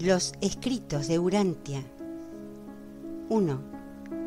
[0.00, 1.82] Los escritos de Urantia.
[3.30, 3.60] 1.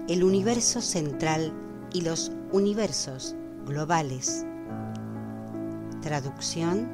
[0.10, 1.54] El universo central
[1.94, 4.46] y los universos globales.
[6.02, 6.90] Traducción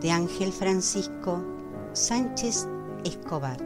[0.00, 1.44] de Ángel Francisco
[1.92, 2.66] Sánchez
[3.04, 3.58] Escobar.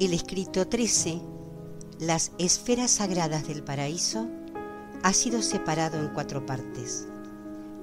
[0.00, 1.20] El escrito 13,
[2.00, 4.26] Las esferas sagradas del paraíso,
[5.04, 7.06] ha sido separado en cuatro partes.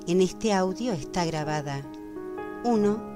[0.05, 1.81] En este audio está grabada
[2.65, 3.14] 1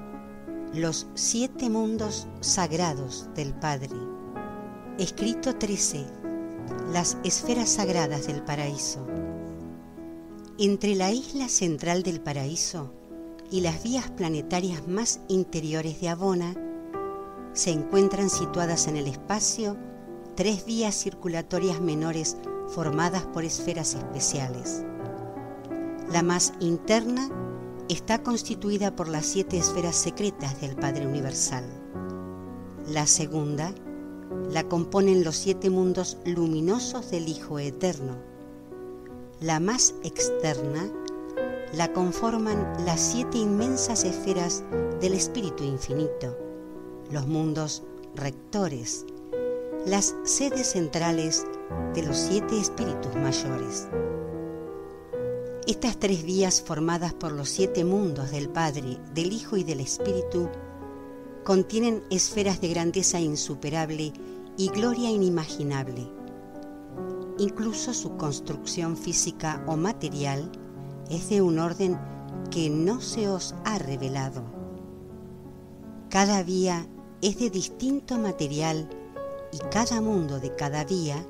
[0.72, 3.96] los siete mundos sagrados del Padre.
[4.98, 6.06] Escrito 13.
[6.92, 9.04] Las esferas sagradas del paraíso.
[10.58, 12.92] Entre la isla central del paraíso
[13.50, 16.54] y las vías planetarias más interiores de Abona,
[17.52, 19.76] se encuentran situadas en el espacio
[20.36, 22.36] tres vías circulatorias menores
[22.68, 24.84] formadas por esferas especiales.
[26.12, 27.28] La más interna
[27.92, 31.64] está constituida por las siete esferas secretas del Padre Universal.
[32.86, 33.74] La segunda
[34.48, 38.16] la componen los siete mundos luminosos del Hijo Eterno.
[39.40, 40.88] La más externa
[41.72, 44.62] la conforman las siete inmensas esferas
[45.00, 46.36] del Espíritu Infinito,
[47.10, 47.82] los mundos
[48.14, 49.04] rectores,
[49.84, 51.44] las sedes centrales
[51.94, 53.88] de los siete espíritus mayores.
[55.70, 60.48] Estas tres vías formadas por los siete mundos del Padre, del Hijo y del Espíritu
[61.44, 64.12] contienen esferas de grandeza insuperable
[64.56, 66.10] y gloria inimaginable.
[67.38, 70.50] Incluso su construcción física o material
[71.08, 72.00] es de un orden
[72.50, 74.42] que no se os ha revelado.
[76.08, 76.84] Cada vía
[77.22, 78.90] es de distinto material
[79.52, 81.24] y cada mundo de cada vía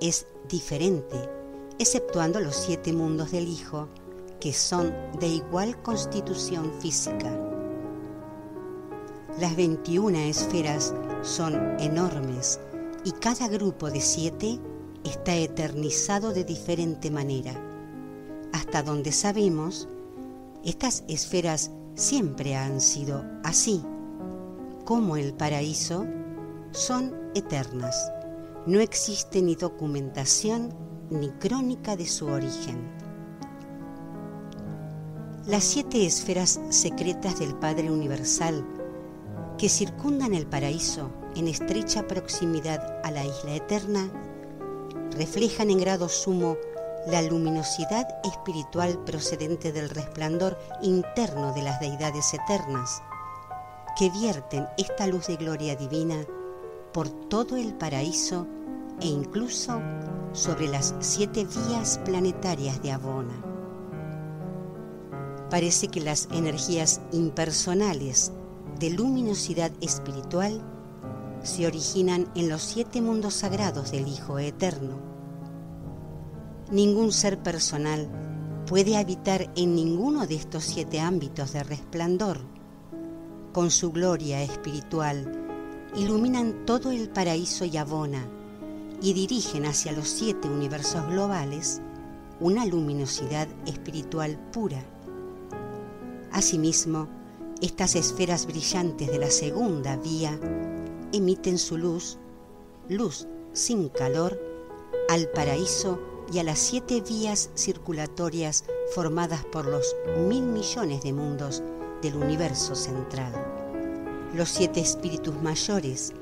[0.00, 1.41] es diferente
[1.82, 3.88] exceptuando los siete mundos del Hijo,
[4.40, 7.30] que son de igual constitución física.
[9.38, 12.60] Las 21 esferas son enormes
[13.04, 14.60] y cada grupo de siete
[15.04, 17.52] está eternizado de diferente manera.
[18.52, 19.88] Hasta donde sabemos,
[20.64, 23.82] estas esferas siempre han sido así,
[24.84, 26.06] como el paraíso,
[26.70, 28.12] son eternas.
[28.66, 32.90] No existe ni documentación ni crónica de su origen.
[35.46, 38.64] Las siete esferas secretas del Padre Universal
[39.58, 44.10] que circundan el paraíso en estrecha proximidad a la isla eterna
[45.16, 46.56] reflejan en grado sumo
[47.06, 53.02] la luminosidad espiritual procedente del resplandor interno de las deidades eternas,
[53.98, 56.24] que vierten esta luz de gloria divina
[56.92, 58.46] por todo el paraíso
[59.02, 59.80] e incluso
[60.32, 63.34] sobre las siete vías planetarias de Abona.
[65.50, 68.32] Parece que las energías impersonales
[68.78, 70.62] de luminosidad espiritual
[71.42, 75.00] se originan en los siete mundos sagrados del Hijo Eterno.
[76.70, 78.08] Ningún ser personal
[78.66, 82.40] puede habitar en ninguno de estos siete ámbitos de resplandor.
[83.52, 85.30] Con su gloria espiritual
[85.96, 88.26] iluminan todo el paraíso y abona
[89.02, 91.80] y dirigen hacia los siete universos globales
[92.40, 94.82] una luminosidad espiritual pura.
[96.30, 97.08] Asimismo,
[97.60, 100.38] estas esferas brillantes de la segunda vía
[101.12, 102.18] emiten su luz,
[102.88, 104.40] luz sin calor,
[105.08, 106.00] al paraíso
[106.32, 108.64] y a las siete vías circulatorias
[108.94, 109.94] formadas por los
[110.28, 111.62] mil millones de mundos
[112.00, 113.32] del universo central.
[114.34, 116.12] Los siete espíritus mayores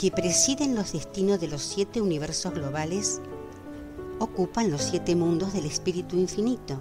[0.00, 3.20] que presiden los destinos de los siete universos globales,
[4.18, 6.80] ocupan los siete mundos del Espíritu Infinito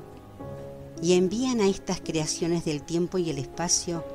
[1.01, 4.05] y envían a estas creaciones del tiempo y el espacio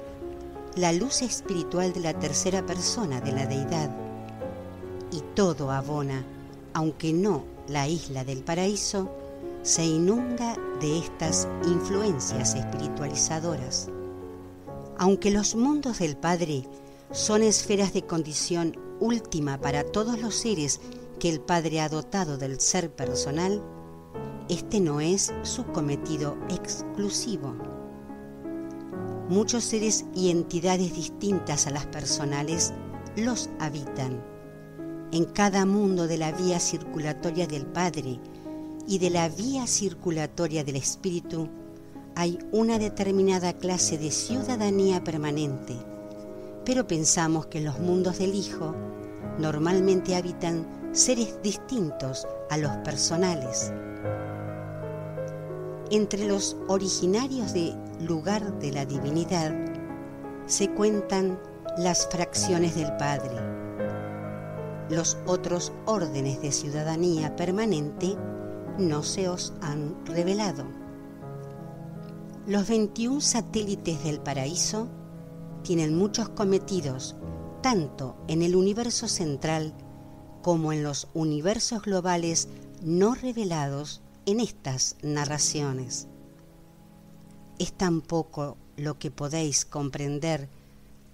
[0.74, 3.94] la luz espiritual de la tercera persona de la deidad.
[5.12, 6.24] Y todo abona,
[6.72, 9.10] aunque no la isla del paraíso,
[9.62, 13.90] se inunda de estas influencias espiritualizadoras.
[14.96, 16.64] Aunque los mundos del Padre
[17.12, 20.80] son esferas de condición última para todos los seres
[21.18, 23.62] que el Padre ha dotado del ser personal,
[24.48, 27.54] este no es su cometido exclusivo.
[29.28, 32.72] Muchos seres y entidades distintas a las personales
[33.16, 34.22] los habitan.
[35.12, 38.20] En cada mundo de la vía circulatoria del Padre
[38.86, 41.48] y de la vía circulatoria del Espíritu
[42.16, 45.74] hay una determinada clase de ciudadanía permanente
[46.64, 48.74] pero pensamos que en los mundos del Hijo
[49.38, 53.72] normalmente habitan seres distintos a los personales.
[55.90, 59.54] Entre los originarios de lugar de la divinidad
[60.46, 61.38] se cuentan
[61.78, 63.34] las fracciones del Padre.
[64.88, 68.16] Los otros órdenes de ciudadanía permanente
[68.78, 70.64] no se os han revelado.
[72.46, 74.88] Los 21 satélites del paraíso
[75.64, 77.16] tienen muchos cometidos
[77.60, 79.74] tanto en el universo central
[80.42, 82.48] como en los universos globales
[82.82, 86.06] no revelados en estas narraciones.
[87.58, 90.48] Es tan poco lo que podéis comprender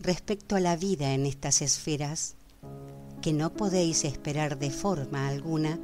[0.01, 2.35] respecto a la vida en estas esferas
[3.23, 5.79] que no podéis esperar de forma alguna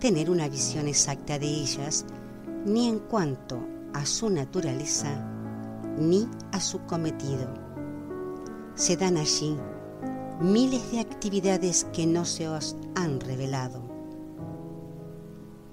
[0.00, 2.06] tener una visión exacta de ellas
[2.64, 3.60] ni en cuanto
[3.92, 5.28] a su naturaleza
[5.98, 7.61] ni a su cometido.
[8.74, 9.56] Se dan allí
[10.40, 13.82] miles de actividades que no se os han revelado.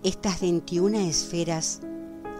[0.03, 1.81] Estas 21 esferas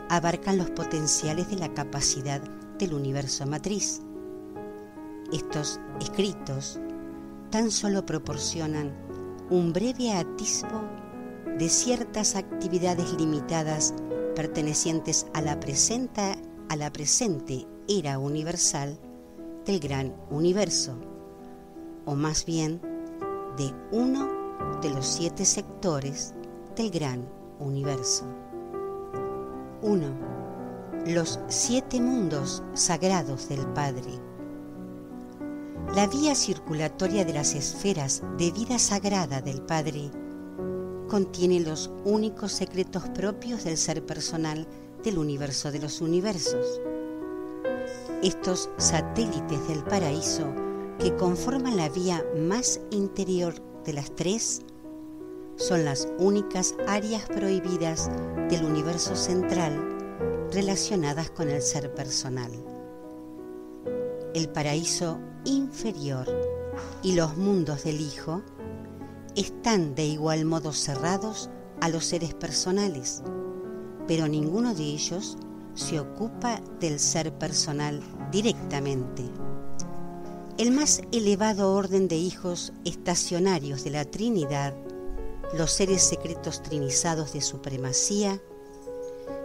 [0.09, 2.41] abarcan los potenciales de la capacidad
[2.77, 4.01] del universo matriz.
[5.31, 6.79] Estos escritos
[7.49, 8.93] tan solo proporcionan
[9.49, 10.83] un breve atisbo
[11.57, 13.93] de ciertas actividades limitadas
[14.35, 15.59] pertenecientes a la,
[16.69, 18.99] a la presente era universal
[19.69, 20.95] del gran universo,
[22.05, 22.81] o más bien
[23.55, 24.27] de uno
[24.81, 26.33] de los siete sectores
[26.75, 27.23] del gran
[27.59, 28.25] universo.
[29.83, 30.07] 1.
[31.05, 34.09] Los siete mundos sagrados del Padre.
[35.93, 40.09] La vía circulatoria de las esferas de vida sagrada del Padre
[41.07, 44.65] contiene los únicos secretos propios del ser personal
[45.03, 46.81] del universo de los universos.
[48.21, 50.53] Estos satélites del paraíso
[50.99, 53.53] que conforman la vía más interior
[53.85, 54.61] de las tres
[55.55, 58.11] son las únicas áreas prohibidas
[58.49, 59.97] del universo central
[60.51, 62.51] relacionadas con el ser personal.
[64.33, 66.27] El paraíso inferior
[67.01, 68.41] y los mundos del Hijo
[69.37, 71.49] están de igual modo cerrados
[71.79, 73.23] a los seres personales,
[74.07, 75.37] pero ninguno de ellos
[75.79, 79.23] se ocupa del ser personal directamente.
[80.57, 84.73] El más elevado orden de hijos estacionarios de la Trinidad
[85.53, 88.39] los seres secretos trinizados de supremacía,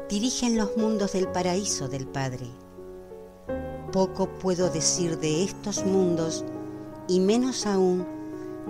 [0.08, 2.46] dirigen los mundos del paraíso del Padre.
[3.90, 6.44] Poco puedo decir de estos mundos
[7.08, 8.06] y menos aún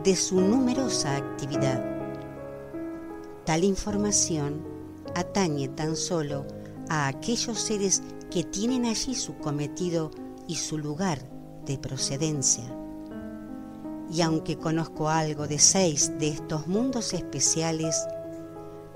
[0.05, 1.83] de su numerosa actividad.
[3.45, 4.63] Tal información
[5.15, 6.47] atañe tan solo
[6.89, 10.11] a aquellos seres que tienen allí su cometido
[10.47, 11.19] y su lugar
[11.65, 12.65] de procedencia
[14.15, 18.07] y aunque conozco algo de seis de estos mundos especiales,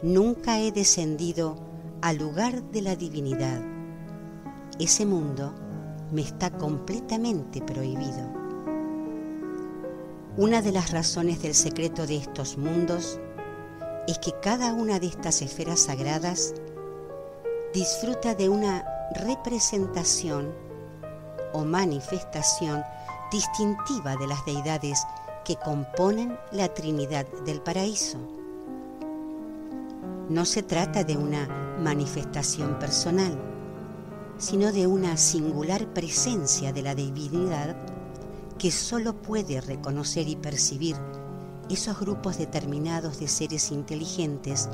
[0.02, 1.56] nunca he descendido
[2.02, 3.60] al lugar de la divinidad.
[4.78, 5.54] Ese mundo
[6.12, 8.32] me está completamente prohibido.
[10.36, 13.18] Una de las razones del secreto de estos mundos
[14.06, 16.54] es que cada una de estas esferas sagradas
[17.72, 18.84] disfruta de una
[19.14, 20.54] representación
[21.52, 22.82] o manifestación
[23.30, 25.02] distintiva de las deidades
[25.44, 28.18] que componen la Trinidad del Paraíso.
[30.28, 31.46] No se trata de una
[31.78, 33.38] manifestación personal,
[34.38, 37.76] sino de una singular presencia de la divinidad
[38.58, 40.96] que sólo puede reconocer y percibir
[41.70, 44.68] esos grupos determinados de seres inteligentes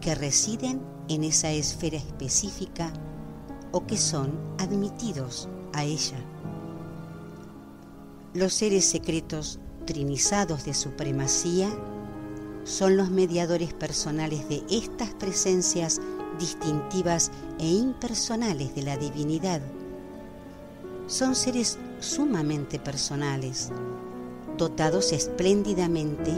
[0.00, 0.80] que residen
[1.10, 2.92] en esa esfera específica
[3.72, 6.16] o que son admitidos a ella.
[8.32, 11.68] Los seres secretos trinizados de supremacía
[12.62, 16.00] son los mediadores personales de estas presencias
[16.38, 19.60] distintivas e impersonales de la divinidad.
[21.08, 23.70] Son seres sumamente personales,
[24.56, 26.30] dotados espléndidamente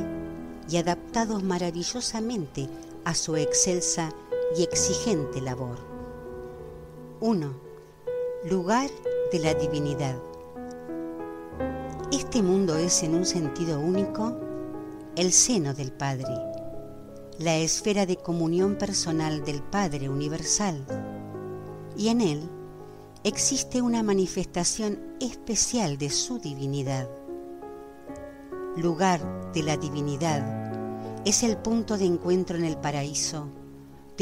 [0.70, 2.70] y adaptados maravillosamente
[3.04, 4.14] a su excelsa
[4.56, 5.78] y exigente labor.
[7.20, 7.54] 1.
[8.50, 8.90] Lugar
[9.30, 10.16] de la divinidad.
[12.10, 14.36] Este mundo es en un sentido único
[15.16, 16.34] el seno del Padre,
[17.38, 20.84] la esfera de comunión personal del Padre Universal,
[21.96, 22.42] y en él
[23.24, 27.08] existe una manifestación especial de su divinidad.
[28.76, 33.48] Lugar de la divinidad es el punto de encuentro en el paraíso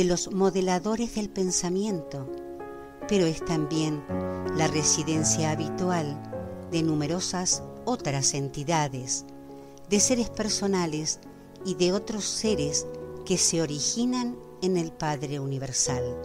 [0.00, 2.26] de los modeladores del pensamiento,
[3.07, 4.02] pero es también
[4.57, 6.19] la residencia habitual
[6.71, 9.26] de numerosas otras entidades,
[9.90, 11.21] de seres personales
[11.66, 12.87] y de otros seres
[13.26, 16.16] que se originan en el Padre Universal.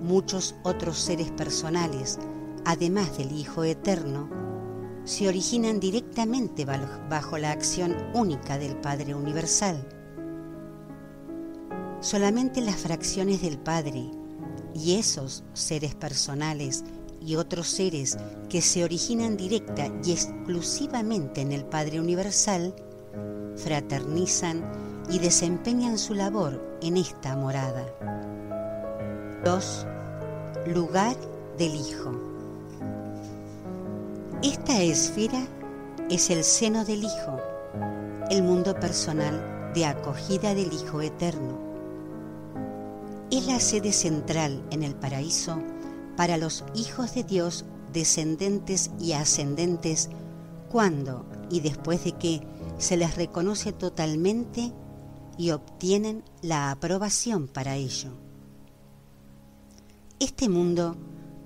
[0.00, 2.20] Muchos otros seres personales,
[2.64, 4.30] además del Hijo Eterno,
[5.02, 9.93] se originan directamente bajo la acción única del Padre Universal.
[12.04, 14.10] Solamente las fracciones del Padre
[14.74, 16.84] y esos seres personales
[17.24, 18.18] y otros seres
[18.50, 22.74] que se originan directa y exclusivamente en el Padre Universal,
[23.56, 24.70] fraternizan
[25.08, 27.86] y desempeñan su labor en esta morada.
[29.42, 29.86] 2.
[30.74, 31.16] Lugar
[31.56, 32.12] del Hijo.
[34.42, 35.46] Esta esfera
[36.10, 37.40] es el seno del Hijo,
[38.28, 41.73] el mundo personal de acogida del Hijo Eterno.
[43.34, 45.60] Es la sede central en el paraíso
[46.16, 50.08] para los hijos de Dios descendentes y ascendentes
[50.70, 52.46] cuando y después de que
[52.78, 54.72] se les reconoce totalmente
[55.36, 58.12] y obtienen la aprobación para ello.
[60.20, 60.96] Este mundo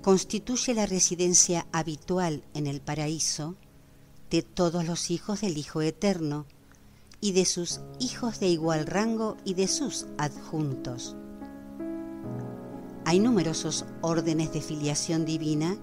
[0.03, 3.55] constituye la residencia habitual en el paraíso
[4.29, 6.45] de todos los hijos del Hijo Eterno
[7.19, 11.15] y de sus hijos de igual rango y de sus adjuntos.
[13.09, 15.75] Hay numerosos órdenes de filiación divina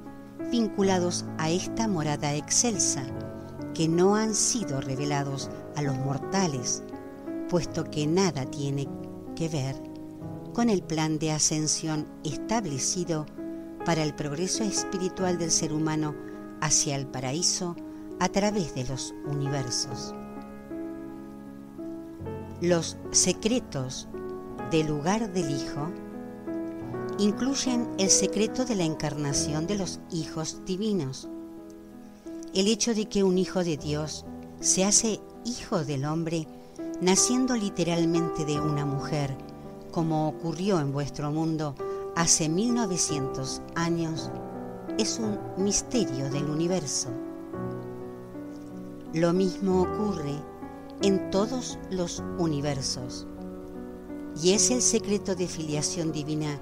[0.53, 3.05] vinculados a esta morada excelsa,
[3.75, 6.85] que no han sido revelados a los mortales,
[7.49, 8.87] puesto que nada tiene
[9.35, 9.75] que ver
[10.55, 13.27] con el plan de ascensión establecido
[13.85, 16.15] para el progreso espiritual del ser humano
[16.61, 17.75] hacia el paraíso
[18.21, 20.15] a través de los universos.
[22.61, 24.07] Los secretos
[24.71, 25.91] del lugar del Hijo
[27.19, 31.29] incluyen el secreto de la encarnación de los hijos divinos,
[32.55, 34.25] el hecho de que un hijo de Dios
[34.61, 36.47] se hace hijo del hombre
[37.01, 39.37] naciendo literalmente de una mujer,
[39.93, 41.75] como ocurrió en vuestro mundo
[42.15, 44.31] hace 1900 años,
[44.99, 47.09] es un misterio del universo.
[49.15, 50.35] Lo mismo ocurre
[51.03, 53.27] en todos los universos
[54.43, 56.59] y es el secreto de filiación divina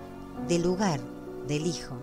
[0.49, 1.01] del lugar
[1.49, 1.97] del Hijo.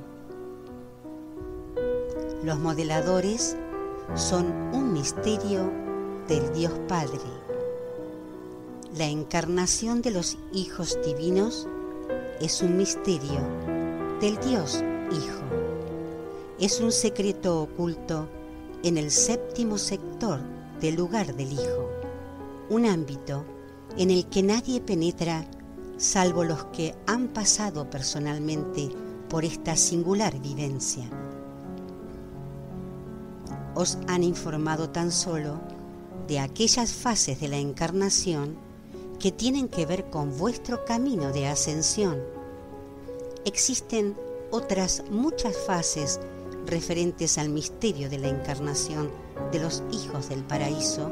[2.43, 3.55] Los modeladores
[4.15, 5.71] son un misterio
[6.27, 7.19] del Dios Padre.
[8.97, 11.67] La encarnación de los hijos divinos
[12.39, 13.41] es un misterio
[14.19, 15.41] del Dios Hijo.
[16.59, 18.27] Es un secreto oculto
[18.83, 20.39] en el séptimo sector
[20.79, 21.89] del lugar del Hijo,
[22.69, 23.45] un ámbito
[23.97, 25.45] en el que nadie penetra
[26.01, 28.89] salvo los que han pasado personalmente
[29.29, 31.07] por esta singular vivencia.
[33.75, 35.61] Os han informado tan solo
[36.27, 38.55] de aquellas fases de la encarnación
[39.19, 42.17] que tienen que ver con vuestro camino de ascensión.
[43.45, 44.15] Existen
[44.49, 46.19] otras muchas fases
[46.65, 49.11] referentes al misterio de la encarnación
[49.51, 51.11] de los hijos del paraíso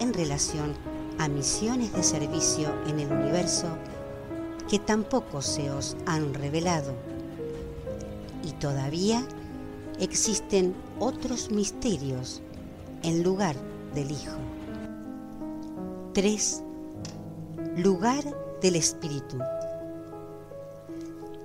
[0.00, 0.74] en relación
[1.18, 3.68] a misiones de servicio en el universo
[4.68, 6.94] que tampoco se os han revelado.
[8.44, 9.26] Y todavía
[10.00, 12.42] existen otros misterios
[13.02, 13.56] en lugar
[13.94, 14.36] del Hijo.
[16.14, 16.62] 3.
[17.76, 18.24] Lugar
[18.60, 19.38] del Espíritu.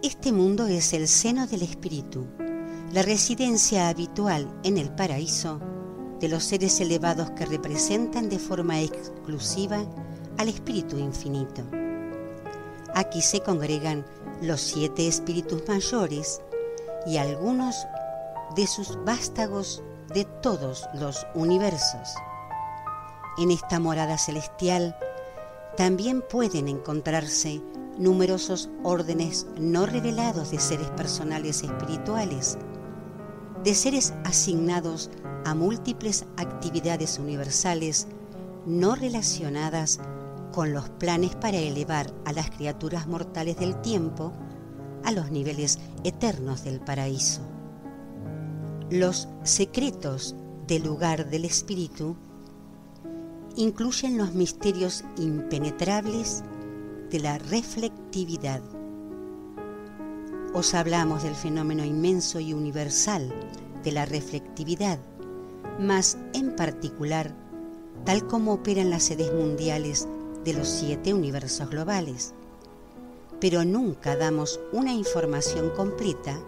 [0.03, 2.25] Este mundo es el seno del Espíritu,
[2.93, 5.59] la residencia habitual en el paraíso
[6.19, 9.85] de los seres elevados que representan de forma exclusiva
[10.37, 11.63] al Espíritu Infinito.
[12.97, 14.07] Aquí se congregan
[14.41, 16.41] los siete espíritus mayores
[17.05, 17.75] y algunos
[18.55, 19.83] de sus vástagos
[20.15, 22.15] de todos los universos.
[23.37, 24.97] En esta morada celestial
[25.77, 27.61] también pueden encontrarse
[27.99, 32.57] numerosos órdenes no revelados de seres personales espirituales,
[33.63, 35.11] de seres asignados
[35.45, 38.07] a múltiples actividades universales
[38.65, 39.99] no relacionadas
[40.57, 44.33] con los planes para elevar a las criaturas mortales del tiempo
[45.03, 47.41] a los niveles eternos del paraíso.
[48.89, 50.35] Los secretos
[50.65, 52.17] del lugar del espíritu
[53.55, 56.43] incluyen los misterios impenetrables
[57.11, 58.63] de la reflectividad.
[60.55, 63.31] Os hablamos del fenómeno inmenso y universal
[63.83, 64.97] de la reflectividad,
[65.79, 67.35] más en particular,
[68.05, 70.07] tal como operan las sedes mundiales
[70.47, 72.33] de los siete universos globales,
[73.41, 76.39] pero nunca damos una información completa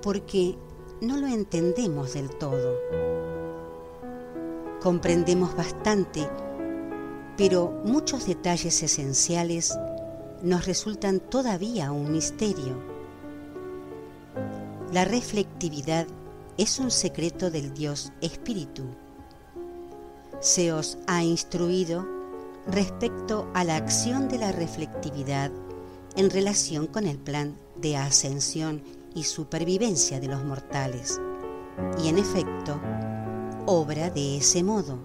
[0.00, 0.56] porque
[1.02, 2.78] no lo entendemos del todo.
[4.80, 6.26] Comprendemos bastante,
[7.36, 9.78] pero muchos detalles esenciales
[10.42, 12.82] nos resultan todavía un misterio.
[14.94, 16.06] La reflectividad
[16.56, 18.84] es un secreto del Dios Espíritu.
[20.40, 22.19] Se os ha instruido
[22.66, 25.50] respecto a la acción de la reflectividad
[26.16, 28.82] en relación con el plan de ascensión
[29.14, 31.20] y supervivencia de los mortales,
[32.02, 32.80] y en efecto,
[33.66, 34.98] obra de ese modo.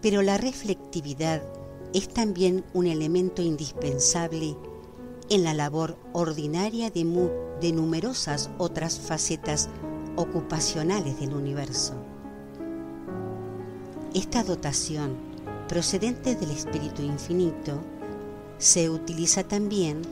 [0.00, 1.42] Pero la reflectividad
[1.92, 4.56] es también un elemento indispensable
[5.30, 7.04] en la labor ordinaria de,
[7.60, 9.68] de numerosas otras facetas
[10.16, 11.94] ocupacionales del universo.
[14.14, 15.31] Esta dotación,
[15.72, 17.80] procedente del Espíritu Infinito,
[18.58, 20.02] se utiliza también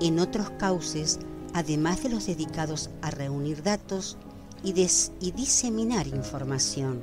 [0.00, 1.18] en otros cauces,
[1.52, 4.16] además de los dedicados a reunir datos
[4.64, 7.02] y, diseminar información.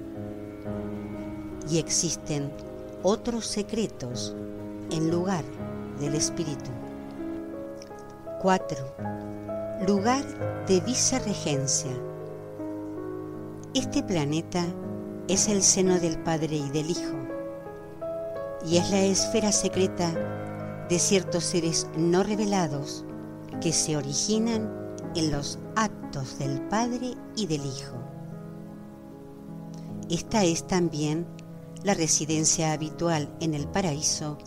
[1.70, 2.52] Y existen
[3.04, 4.34] otros secretos
[4.90, 5.44] en lugar
[6.00, 6.72] del Espíritu.
[8.42, 8.96] 4.
[9.88, 11.92] Lugar de vicerregencia.
[13.76, 14.66] Este planeta
[15.28, 17.23] es el seno del Padre y del Hijo,
[18.65, 23.05] y es la esfera secreta de ciertos seres no revelados
[23.62, 24.72] que se originan
[25.15, 27.98] en los actos del Padre y del Hijo.
[30.10, 31.25] Esta es también
[31.84, 34.38] la residencia habitual en el paraíso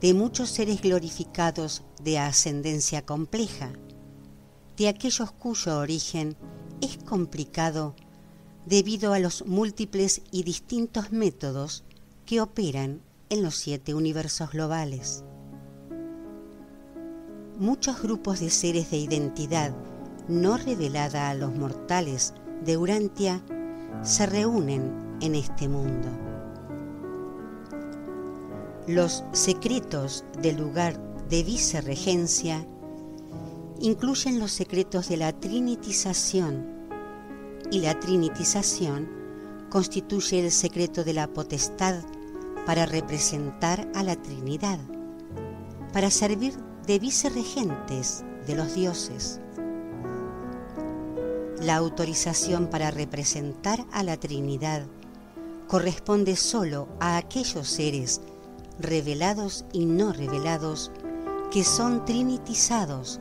[0.00, 3.72] de muchos seres glorificados de ascendencia compleja,
[4.76, 6.36] de aquellos cuyo origen
[6.80, 7.96] es complicado
[8.66, 11.84] debido a los múltiples y distintos métodos
[12.26, 15.24] que operan en los siete universos globales.
[17.58, 19.74] Muchos grupos de seres de identidad
[20.28, 23.42] no revelada a los mortales de Urantia
[24.02, 26.08] se reúnen en este mundo.
[28.86, 32.66] Los secretos del lugar de vicerregencia
[33.80, 36.66] incluyen los secretos de la trinitización
[37.70, 39.08] y la trinitización
[39.68, 42.02] constituye el secreto de la potestad
[42.68, 44.78] para representar a la Trinidad,
[45.90, 46.52] para servir
[46.86, 49.40] de vicerregentes de los dioses.
[51.62, 54.82] La autorización para representar a la Trinidad
[55.66, 58.20] corresponde sólo a aquellos seres
[58.78, 60.90] revelados y no revelados,
[61.50, 63.18] que son trinitizados,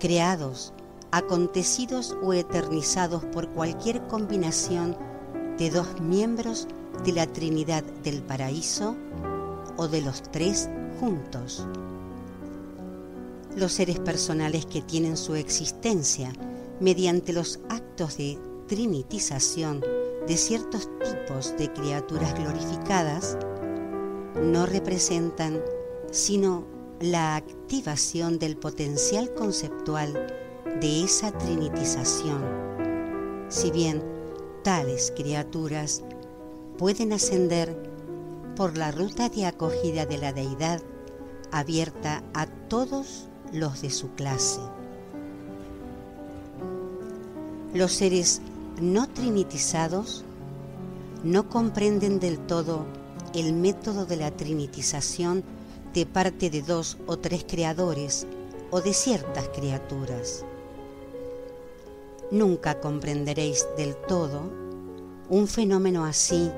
[0.00, 0.72] creados,
[1.12, 4.96] acontecidos o eternizados por cualquier combinación
[5.56, 6.66] de dos miembros
[7.04, 8.96] de la Trinidad del Paraíso
[9.76, 10.68] o de los tres
[11.00, 11.66] juntos.
[13.56, 16.32] Los seres personales que tienen su existencia
[16.80, 19.80] mediante los actos de trinitización
[20.26, 23.38] de ciertos tipos de criaturas glorificadas
[24.42, 25.60] no representan
[26.10, 26.64] sino
[27.00, 30.12] la activación del potencial conceptual
[30.80, 32.44] de esa trinitización.
[33.48, 34.02] Si bien
[34.62, 36.02] tales criaturas
[36.78, 37.76] pueden ascender
[38.56, 40.80] por la ruta de acogida de la deidad
[41.50, 44.60] abierta a todos los de su clase.
[47.74, 48.40] Los seres
[48.80, 50.24] no trinitizados
[51.24, 52.86] no comprenden del todo
[53.34, 55.42] el método de la trinitización
[55.92, 58.26] de parte de dos o tres creadores
[58.70, 60.44] o de ciertas criaturas.
[62.30, 64.68] Nunca comprenderéis del todo
[65.28, 66.50] un fenómeno así,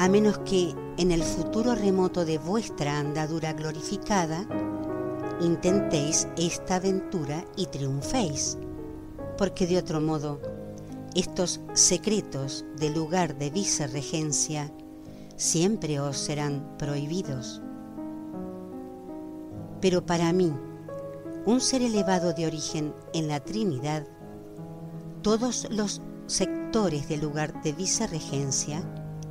[0.00, 4.46] a menos que en el futuro remoto de vuestra andadura glorificada
[5.42, 8.56] intentéis esta aventura y triunféis,
[9.36, 10.40] porque de otro modo
[11.14, 14.72] estos secretos del lugar de vicerregencia
[15.36, 17.60] siempre os serán prohibidos.
[19.82, 20.50] Pero para mí,
[21.44, 24.06] un ser elevado de origen en la Trinidad,
[25.20, 28.82] todos los sectores del lugar de vicerregencia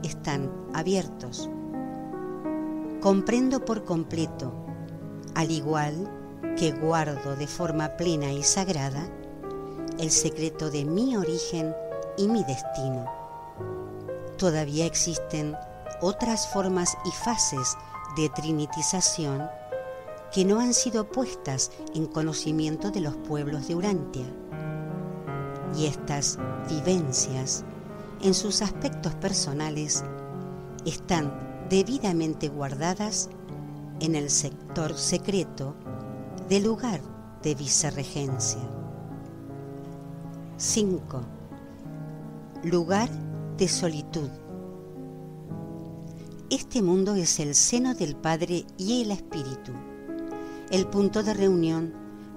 [0.03, 1.49] están abiertos.
[3.01, 4.53] Comprendo por completo,
[5.35, 6.09] al igual
[6.57, 9.09] que guardo de forma plena y sagrada,
[9.97, 11.73] el secreto de mi origen
[12.17, 13.05] y mi destino.
[14.37, 15.55] Todavía existen
[16.01, 17.77] otras formas y fases
[18.15, 19.49] de trinitización
[20.31, 24.25] que no han sido puestas en conocimiento de los pueblos de Urantia.
[25.75, 26.37] Y estas
[26.69, 27.65] vivencias,
[28.21, 30.03] en sus aspectos personales,
[30.85, 33.29] están debidamente guardadas
[33.99, 35.75] en el sector secreto
[36.47, 37.01] del lugar
[37.43, 38.61] de vicerregencia.
[40.57, 41.21] 5.
[42.63, 43.09] Lugar
[43.57, 44.29] de solitud.
[46.49, 49.71] Este mundo es el seno del Padre y el Espíritu,
[50.71, 51.93] el punto de reunión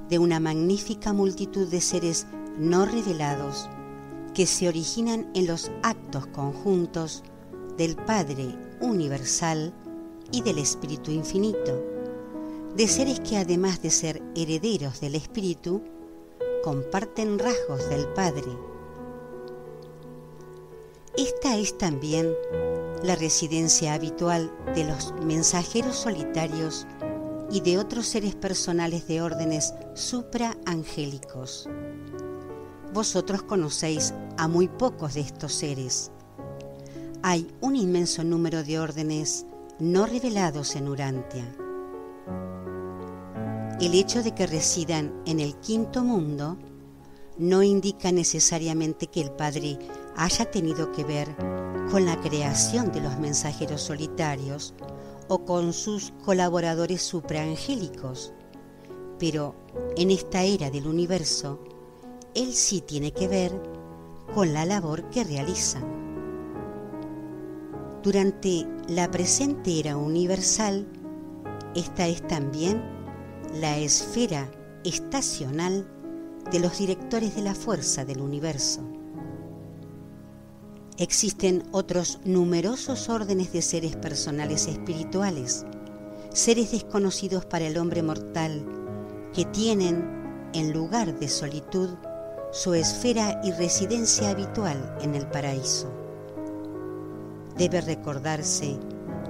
[0.09, 2.27] de una magnífica multitud de seres
[2.59, 3.68] no revelados
[4.35, 7.23] que se originan en los actos conjuntos
[7.77, 9.73] del Padre Universal
[10.31, 11.83] y del Espíritu Infinito,
[12.77, 15.83] de seres que además de ser herederos del Espíritu,
[16.62, 18.51] comparten rasgos del Padre.
[21.16, 22.33] Esta es también
[23.03, 26.87] la residencia habitual de los mensajeros solitarios
[27.51, 31.68] y de otros seres personales de órdenes supraangélicos.
[32.92, 36.11] Vosotros conocéis a muy pocos de estos seres.
[37.22, 39.46] Hay un inmenso número de órdenes
[39.78, 41.44] no revelados en Urantia.
[43.81, 46.59] El hecho de que residan en el quinto mundo
[47.38, 49.78] no indica necesariamente que el Padre
[50.16, 51.35] haya tenido que ver
[51.90, 54.74] con la creación de los mensajeros solitarios
[55.28, 58.35] o con sus colaboradores supraangélicos,
[59.18, 59.55] pero
[59.96, 61.59] en esta era del universo,
[62.35, 63.53] él sí tiene que ver
[64.35, 65.85] con la labor que realizan.
[68.03, 70.87] Durante la presente era universal,
[71.75, 72.83] esta es también
[73.55, 74.51] la esfera
[74.85, 75.87] estacional
[76.51, 78.81] de los directores de la fuerza del universo.
[80.99, 85.64] Existen otros numerosos órdenes de seres personales espirituales,
[86.33, 88.64] seres desconocidos para el hombre mortal,
[89.33, 91.90] que tienen, en lugar de solitud,
[92.53, 95.91] su esfera y residencia habitual en el paraíso.
[97.57, 98.79] Debe recordarse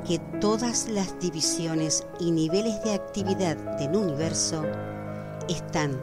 [0.04, 4.64] que todas las divisiones y niveles de actividad del universo
[5.48, 6.00] están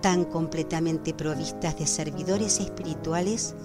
[0.00, 3.56] tan completamente provistas de servidores espirituales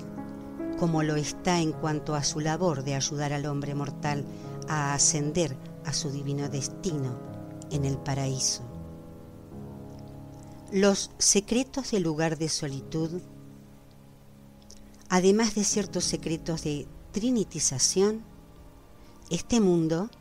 [0.80, 4.26] como lo está en cuanto a su labor de ayudar al hombre mortal
[4.68, 7.20] a ascender a su divino destino
[7.70, 8.69] en el paraíso.
[10.72, 13.10] Los secretos del lugar de solitud,
[15.10, 18.22] además de ciertos secretos de trinitización,
[19.32, 20.12] este mundo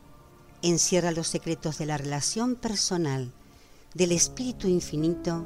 [0.63, 3.31] encierra los secretos de la relación personal
[3.93, 5.45] del Espíritu Infinito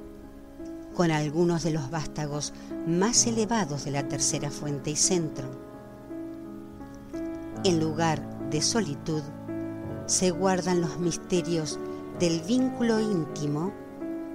[0.96, 2.54] con algunos de los vástagos
[2.88, 5.50] más elevados de la tercera fuente y centro.
[7.66, 9.22] En lugar de solitud,
[10.06, 11.78] se guardan los misterios
[12.20, 13.83] del vínculo íntimo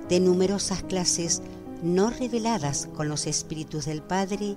[0.08, 1.42] de numerosas clases
[1.82, 4.56] no reveladas con los espíritus del Padre,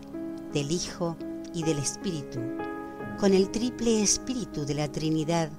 [0.54, 1.18] del Hijo
[1.54, 2.40] y del Espíritu,
[3.20, 5.50] con el triple espíritu de la Trinidad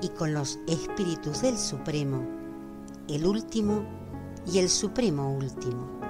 [0.00, 2.26] y con los espíritus del Supremo,
[3.08, 3.84] el último
[4.50, 6.00] y el Supremo último.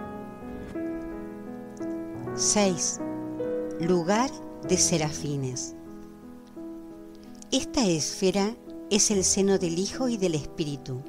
[2.34, 3.00] 6.
[3.80, 4.30] Lugar
[4.68, 5.74] de serafines.
[7.50, 8.56] Esta esfera
[8.90, 11.02] es el seno del Hijo y del Espíritu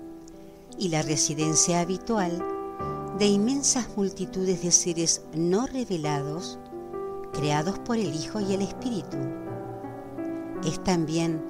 [0.78, 2.44] y la residencia habitual
[3.18, 6.60] de inmensas multitudes de seres no revelados
[7.34, 9.18] creados por el Hijo y el Espíritu.
[10.66, 11.44] Es también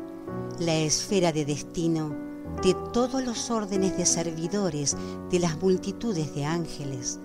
[0.59, 2.15] la esfera de destino
[2.63, 4.95] de todos los órdenes de servidores
[5.29, 7.19] de las multitudes de ángeles,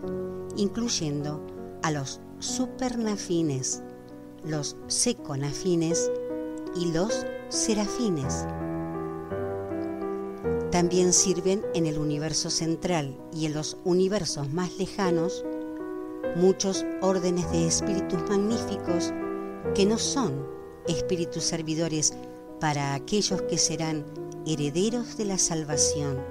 [0.56, 1.44] incluyendo
[1.82, 3.82] a los supernafines,
[4.44, 6.10] los seconafines
[6.76, 8.46] y los serafines
[10.78, 15.44] también sirven en el universo central y en los universos más lejanos
[16.36, 19.12] muchos órdenes de espíritus magníficos
[19.74, 20.46] que no son
[20.86, 22.14] espíritus servidores
[22.60, 24.04] para aquellos que serán
[24.46, 26.24] herederos de la salvación.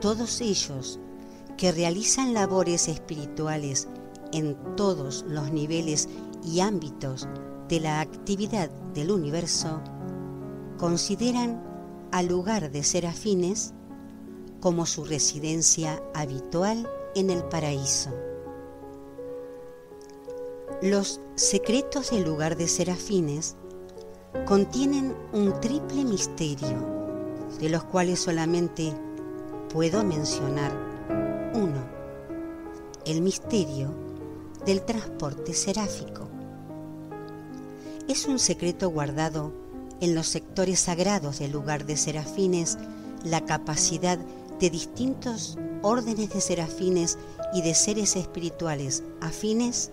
[0.00, 0.98] Todos ellos
[1.56, 3.86] que realizan labores espirituales
[4.32, 6.08] en todos los niveles
[6.44, 7.28] y ámbitos
[7.68, 9.80] de la actividad del universo,
[10.76, 11.73] consideran
[12.14, 13.72] al lugar de serafines
[14.60, 18.10] como su residencia habitual en el paraíso.
[20.80, 23.56] Los secretos del lugar de serafines
[24.46, 26.78] contienen un triple misterio,
[27.58, 28.92] de los cuales solamente
[29.72, 30.70] puedo mencionar
[31.52, 31.82] uno,
[33.06, 33.92] el misterio
[34.64, 36.28] del transporte seráfico.
[38.06, 39.63] Es un secreto guardado
[40.04, 42.76] en los sectores sagrados del lugar de serafines
[43.24, 44.18] la capacidad
[44.60, 47.18] de distintos órdenes de serafines
[47.54, 49.90] y de seres espirituales afines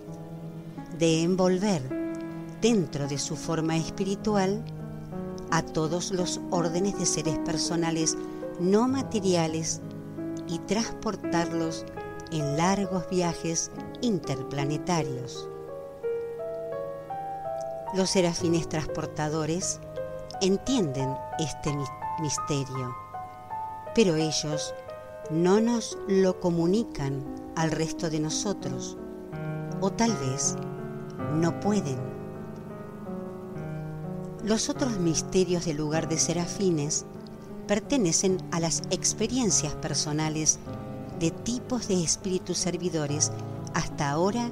[0.99, 1.81] de envolver
[2.61, 4.61] dentro de su forma espiritual
[5.49, 8.17] a todos los órdenes de seres personales
[8.59, 9.79] no materiales
[10.47, 11.85] y transportarlos
[12.31, 13.71] en largos viajes
[14.01, 15.47] interplanetarios.
[17.93, 19.79] Los serafines transportadores
[20.41, 21.71] entienden este
[22.19, 22.95] misterio,
[23.93, 24.73] pero ellos
[25.29, 27.23] no nos lo comunican
[27.55, 28.97] al resto de nosotros,
[29.79, 30.55] o tal vez
[31.35, 31.99] no pueden.
[34.43, 37.05] Los otros misterios del lugar de serafines
[37.67, 40.57] pertenecen a las experiencias personales
[41.19, 43.31] de tipos de espíritus servidores
[43.75, 44.49] hasta ahora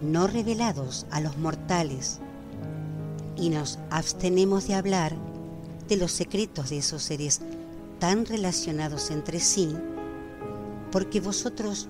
[0.00, 2.20] no revelados a los mortales
[3.36, 5.14] y nos abstenemos de hablar
[5.88, 7.40] de los secretos de esos seres
[7.98, 9.74] tan relacionados entre sí,
[10.90, 11.88] porque vosotros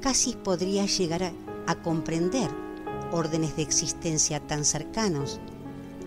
[0.00, 1.32] casi podríais llegar a,
[1.66, 2.50] a comprender
[3.12, 5.40] órdenes de existencia tan cercanos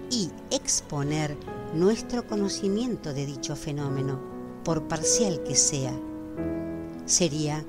[0.10, 1.38] y exponer
[1.74, 4.20] nuestro conocimiento de dicho fenómeno,
[4.64, 5.94] por parcial que sea.
[7.06, 7.66] Sería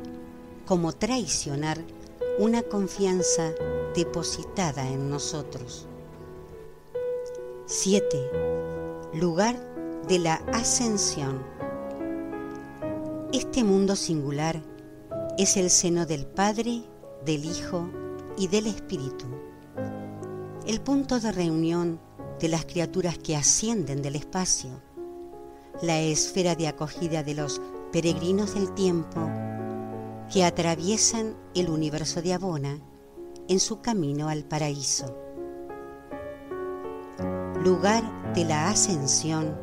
[0.66, 1.78] como traicionar
[2.38, 3.52] una confianza
[3.94, 5.86] depositada en nosotros.
[7.76, 8.30] 7.
[9.14, 9.56] Lugar
[10.06, 11.44] de la ascensión.
[13.32, 14.62] Este mundo singular
[15.38, 16.84] es el seno del Padre,
[17.24, 17.90] del Hijo
[18.38, 19.26] y del Espíritu,
[20.68, 21.98] el punto de reunión
[22.38, 24.80] de las criaturas que ascienden del espacio,
[25.82, 27.60] la esfera de acogida de los
[27.90, 29.28] peregrinos del tiempo
[30.32, 32.78] que atraviesan el universo de Abona
[33.48, 35.23] en su camino al paraíso
[37.64, 39.56] lugar de la ascensión,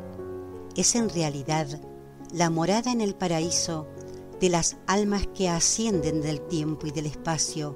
[0.76, 1.68] es en realidad
[2.34, 3.88] la morada en el paraíso
[4.40, 7.76] de las almas que ascienden del tiempo y del espacio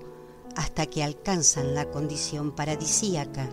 [0.56, 3.48] hasta que alcanzan la condición paradisíaca.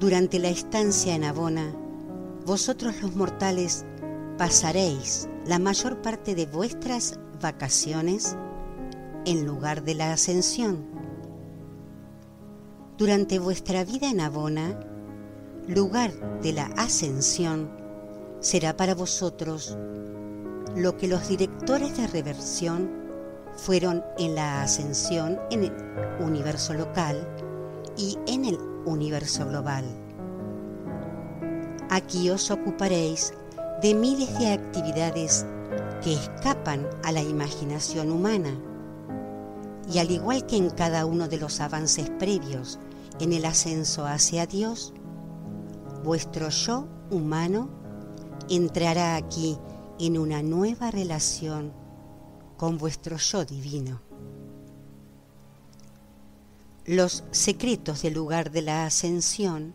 [0.00, 1.72] Durante la estancia en Abona,
[2.44, 3.84] vosotros los mortales
[4.38, 8.36] pasaréis la mayor parte de vuestras vacaciones
[9.24, 10.91] en lugar de la ascensión
[12.98, 14.78] durante vuestra vida en Abona,
[15.66, 17.70] lugar de la ascensión,
[18.40, 19.76] será para vosotros
[20.76, 22.90] lo que los directores de reversión
[23.56, 25.72] fueron en la ascensión en el
[26.20, 27.26] universo local
[27.96, 29.84] y en el universo global.
[31.90, 33.34] Aquí os ocuparéis
[33.82, 35.46] de miles de actividades
[36.02, 38.58] que escapan a la imaginación humana
[39.92, 42.78] y al igual que en cada uno de los avances previos
[43.20, 44.94] en el ascenso hacia Dios,
[46.02, 47.68] vuestro yo humano
[48.48, 49.58] entrará aquí
[49.98, 51.72] en una nueva relación
[52.56, 54.00] con vuestro yo divino.
[56.86, 59.74] Los secretos del lugar de la ascensión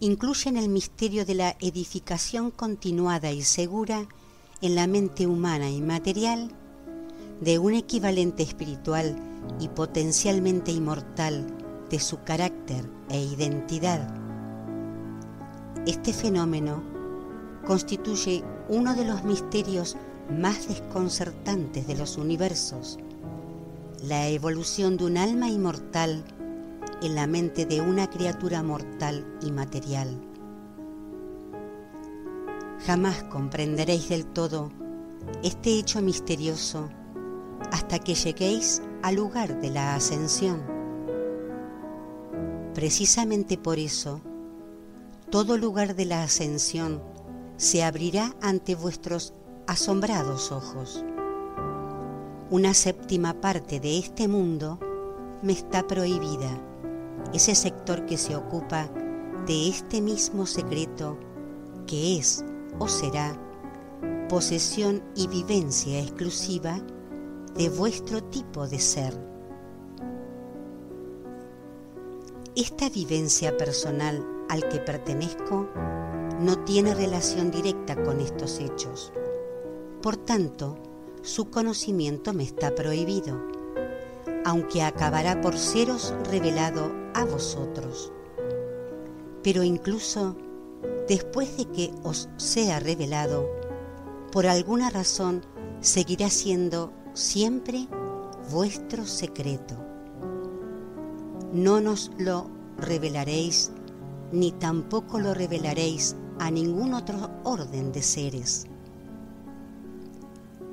[0.00, 4.08] incluyen el misterio de la edificación continuada y segura
[4.62, 6.50] en la mente humana y material
[7.40, 9.16] de un equivalente espiritual
[9.58, 11.46] y potencialmente inmortal
[11.90, 14.14] de su carácter e identidad.
[15.86, 16.82] Este fenómeno
[17.66, 19.96] constituye uno de los misterios
[20.30, 22.98] más desconcertantes de los universos,
[24.02, 26.24] la evolución de un alma inmortal
[27.02, 30.08] en la mente de una criatura mortal y material.
[32.86, 34.70] Jamás comprenderéis del todo
[35.42, 36.88] este hecho misterioso
[37.70, 40.62] hasta que lleguéis al lugar de la ascensión.
[42.74, 44.20] Precisamente por eso,
[45.30, 47.02] todo lugar de la ascensión
[47.56, 49.34] se abrirá ante vuestros
[49.66, 51.04] asombrados ojos.
[52.50, 54.78] Una séptima parte de este mundo
[55.42, 56.50] me está prohibida,
[57.32, 58.90] ese sector que se ocupa
[59.46, 61.18] de este mismo secreto
[61.86, 62.44] que es
[62.78, 63.36] o será
[64.28, 66.80] posesión y vivencia exclusiva
[67.54, 69.14] de vuestro tipo de ser.
[72.56, 75.68] Esta vivencia personal al que pertenezco
[76.40, 79.12] no tiene relación directa con estos hechos.
[80.02, 80.76] Por tanto,
[81.22, 83.40] su conocimiento me está prohibido,
[84.44, 88.12] aunque acabará por seros revelado a vosotros.
[89.42, 90.36] Pero incluso
[91.06, 93.48] después de que os sea revelado,
[94.30, 95.42] por alguna razón
[95.80, 97.88] seguirá siendo siempre
[98.50, 99.76] vuestro secreto
[101.52, 102.46] no nos lo
[102.78, 103.70] revelaréis,
[104.32, 108.66] ni tampoco lo revelaréis a ningún otro orden de seres.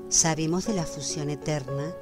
[0.07, 1.93] Sabemos de la fusión eterna,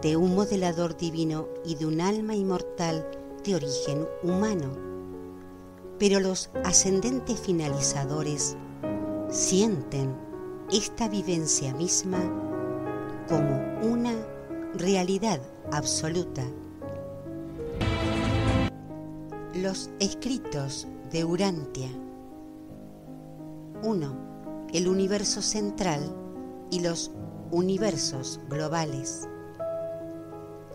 [0.00, 3.06] de un modelador divino y de un alma inmortal
[3.44, 4.72] de origen humano,
[5.98, 8.56] pero los ascendentes finalizadores
[9.28, 10.16] sienten
[10.72, 12.55] esta vivencia misma
[13.28, 14.14] como una
[14.74, 15.40] realidad
[15.72, 16.42] absoluta
[19.56, 21.88] los escritos de Urantia.
[23.82, 24.68] 1.
[24.72, 26.00] El universo central
[26.70, 27.10] y los
[27.50, 29.26] universos globales.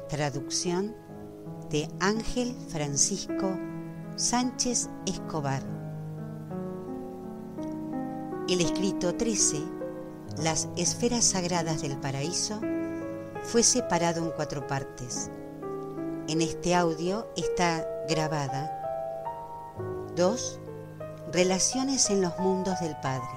[0.10, 0.96] Traducción
[1.70, 3.58] de Ángel Francisco
[4.16, 5.64] Sánchez Escobar.
[8.50, 9.58] El escrito 13,
[10.38, 12.60] Las esferas sagradas del paraíso,
[13.44, 15.30] fue separado en cuatro partes.
[16.28, 18.78] En este audio está grabada
[20.16, 20.60] 2.
[21.34, 23.28] Relaciones en los mundos del Padre.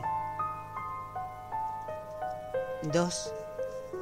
[2.93, 3.33] 2.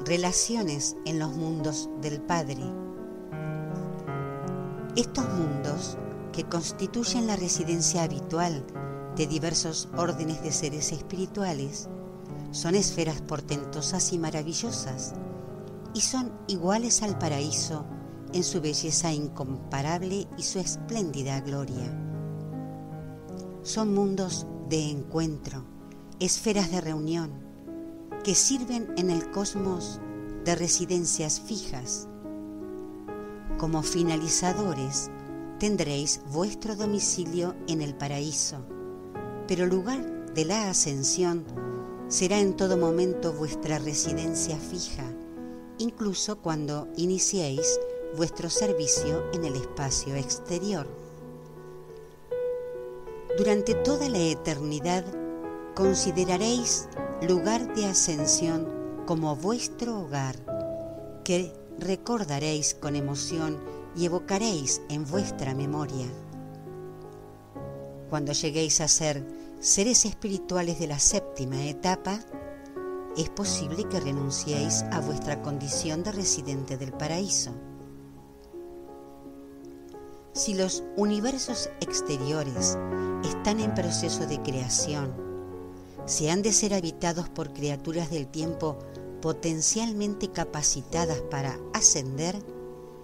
[0.05, 2.62] Relaciones en los mundos del Padre.
[4.96, 5.96] Estos mundos,
[6.33, 8.64] que constituyen la residencia habitual
[9.16, 11.88] de diversos órdenes de seres espirituales,
[12.53, 15.15] son esferas portentosas y maravillosas,
[15.95, 17.85] y son iguales al paraíso
[18.33, 21.99] en su belleza incomparable y su espléndida gloria.
[23.62, 25.65] Son mundos de encuentro,
[26.21, 27.33] esferas de reunión,
[28.23, 30.01] que sirven en el cosmos
[30.45, 32.09] de residencias fijas.
[33.59, 35.11] Como finalizadores,
[35.59, 38.67] tendréis vuestro domicilio en el paraíso,
[39.47, 41.45] pero lugar de la ascensión
[42.12, 45.05] será en todo momento vuestra residencia fija,
[45.79, 47.81] incluso cuando iniciéis
[48.14, 50.87] vuestro servicio en el espacio exterior.
[53.38, 55.07] Durante toda la eternidad
[55.75, 56.87] consideraréis
[57.27, 58.68] lugar de ascensión
[59.07, 60.37] como vuestro hogar,
[61.25, 63.57] que recordaréis con emoción
[63.96, 66.09] y evocaréis en vuestra memoria.
[68.11, 69.25] Cuando lleguéis a ser
[69.62, 72.18] seres espirituales de la séptima etapa,
[73.16, 77.53] es posible que renunciéis a vuestra condición de residente del paraíso.
[80.33, 82.77] Si los universos exteriores
[83.22, 85.14] están en proceso de creación,
[86.07, 88.81] si han de ser habitados por criaturas del tiempo
[89.20, 92.35] potencialmente capacitadas para ascender,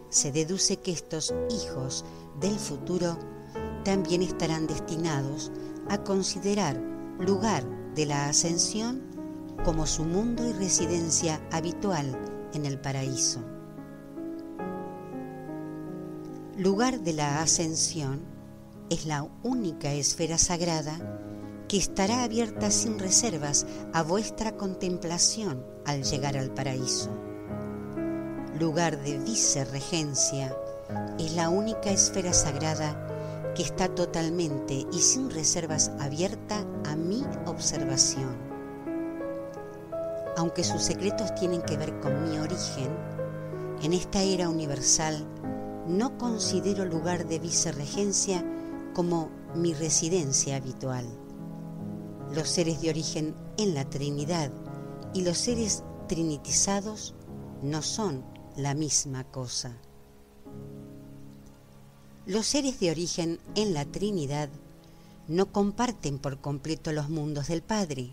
[0.08, 2.04] se deduce que estos hijos
[2.40, 3.16] del futuro
[3.84, 5.52] también estarán destinados
[5.88, 6.80] a considerar
[7.18, 9.02] lugar de la ascensión
[9.64, 12.16] como su mundo y residencia habitual
[12.54, 13.42] en el paraíso
[16.58, 18.20] lugar de la ascensión,
[18.90, 20.98] es la única esfera sagrada
[21.68, 27.10] que estará abierta sin reservas a vuestra contemplación al llegar al paraíso.
[28.58, 30.52] Lugar de vicerregencia
[31.20, 33.06] es la única esfera sagrada
[33.58, 38.36] que está totalmente y sin reservas abierta a mi observación.
[40.36, 42.88] Aunque sus secretos tienen que ver con mi origen,
[43.82, 45.26] en esta era universal
[45.88, 48.44] no considero lugar de vicerregencia
[48.94, 51.06] como mi residencia habitual.
[52.32, 54.52] Los seres de origen en la Trinidad
[55.14, 57.16] y los seres trinitizados
[57.60, 59.80] no son la misma cosa.
[62.28, 64.50] Los seres de origen en la Trinidad
[65.28, 68.10] no comparten por completo los mundos del Padre.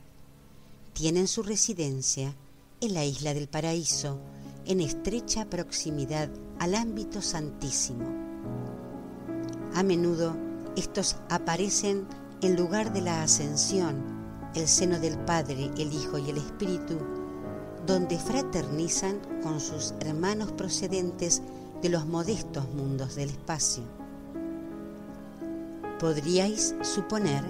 [0.93, 2.33] Tienen su residencia
[2.79, 4.17] en la isla del paraíso,
[4.67, 8.05] en estrecha proximidad al ámbito santísimo.
[9.73, 10.37] A menudo
[10.77, 12.07] estos aparecen
[12.41, 14.01] en lugar de la ascensión,
[14.55, 16.99] el seno del Padre, el Hijo y el Espíritu,
[17.85, 21.41] donde fraternizan con sus hermanos procedentes
[21.81, 24.04] de los modestos mundos del espacio.
[25.99, 27.41] Podríais suponer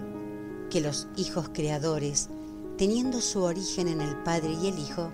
[0.69, 2.29] que los hijos creadores,
[2.77, 5.12] teniendo su origen en el Padre y el Hijo,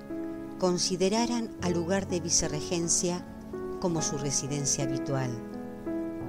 [0.59, 3.25] consideraran al lugar de vicerregencia
[3.79, 5.29] como su residencia habitual.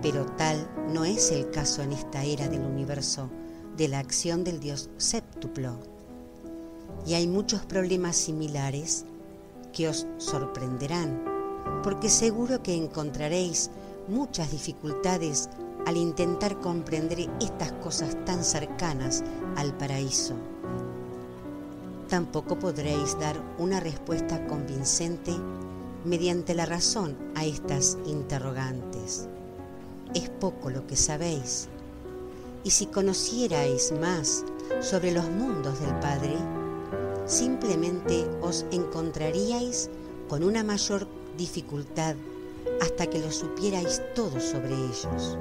[0.01, 3.29] Pero tal no es el caso en esta era del universo
[3.77, 5.81] de la acción del Dios séptuplo.
[7.05, 9.07] Y hay muchos problemas similares
[9.73, 11.21] que os sorprenderán,
[11.83, 13.71] porque seguro que encontraréis
[14.07, 15.49] muchas dificultades
[15.87, 19.23] al intentar comprender estas cosas tan cercanas
[19.57, 20.37] al paraíso
[22.13, 25.33] tampoco podréis dar una respuesta convincente
[26.05, 29.31] mediante la razón a estas interrogantes.
[30.13, 31.69] Es poco lo que sabéis.
[32.65, 34.45] Y si conocierais más
[34.83, 36.37] sobre los mundos del Padre,
[37.25, 39.89] simplemente os encontraríais
[40.29, 41.07] con una mayor
[41.39, 42.15] dificultad
[42.83, 45.39] hasta que lo supierais todo sobre ellos.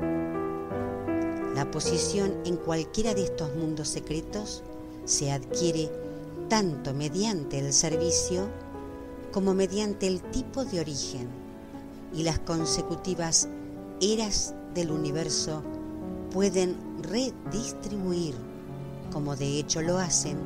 [1.56, 4.64] La posición en cualquiera de estos mundos secretos
[5.06, 5.92] se adquiere
[6.48, 8.48] tanto mediante el servicio
[9.32, 11.28] como mediante el tipo de origen
[12.14, 13.48] y las consecutivas
[14.00, 15.62] eras del universo
[16.32, 18.36] pueden redistribuir,
[19.12, 20.38] como de hecho lo hacen,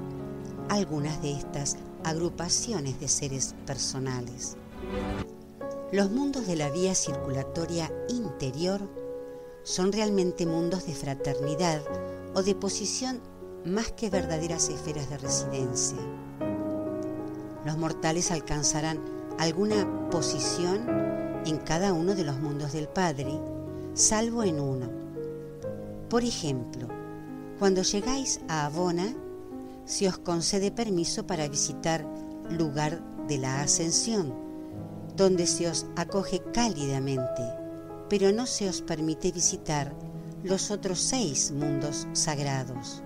[0.69, 4.57] algunas de estas agrupaciones de seres personales.
[5.91, 8.81] Los mundos de la vía circulatoria interior
[9.65, 11.81] son realmente mundos de fraternidad
[12.35, 13.19] o de posición
[13.65, 15.97] más que verdaderas esferas de residencia.
[17.65, 18.99] Los mortales alcanzarán
[19.39, 20.85] alguna posición
[21.47, 23.39] en cada uno de los mundos del Padre,
[23.95, 24.87] salvo en uno.
[26.09, 26.87] Por ejemplo,
[27.57, 29.15] cuando llegáis a Abona,
[29.85, 32.05] se os concede permiso para visitar
[32.51, 34.31] lugar de la ascensión,
[35.15, 37.64] donde se os acoge cálidamente,
[38.09, 39.93] pero no se os permite visitar
[40.43, 43.01] los otros seis mundos sagrados.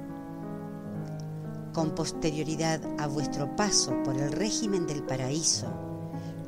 [1.74, 5.68] Con posterioridad a vuestro paso por el régimen del paraíso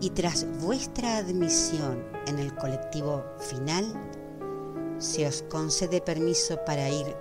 [0.01, 3.85] y tras vuestra admisión en el colectivo final,
[4.97, 7.15] se os concede permiso para ir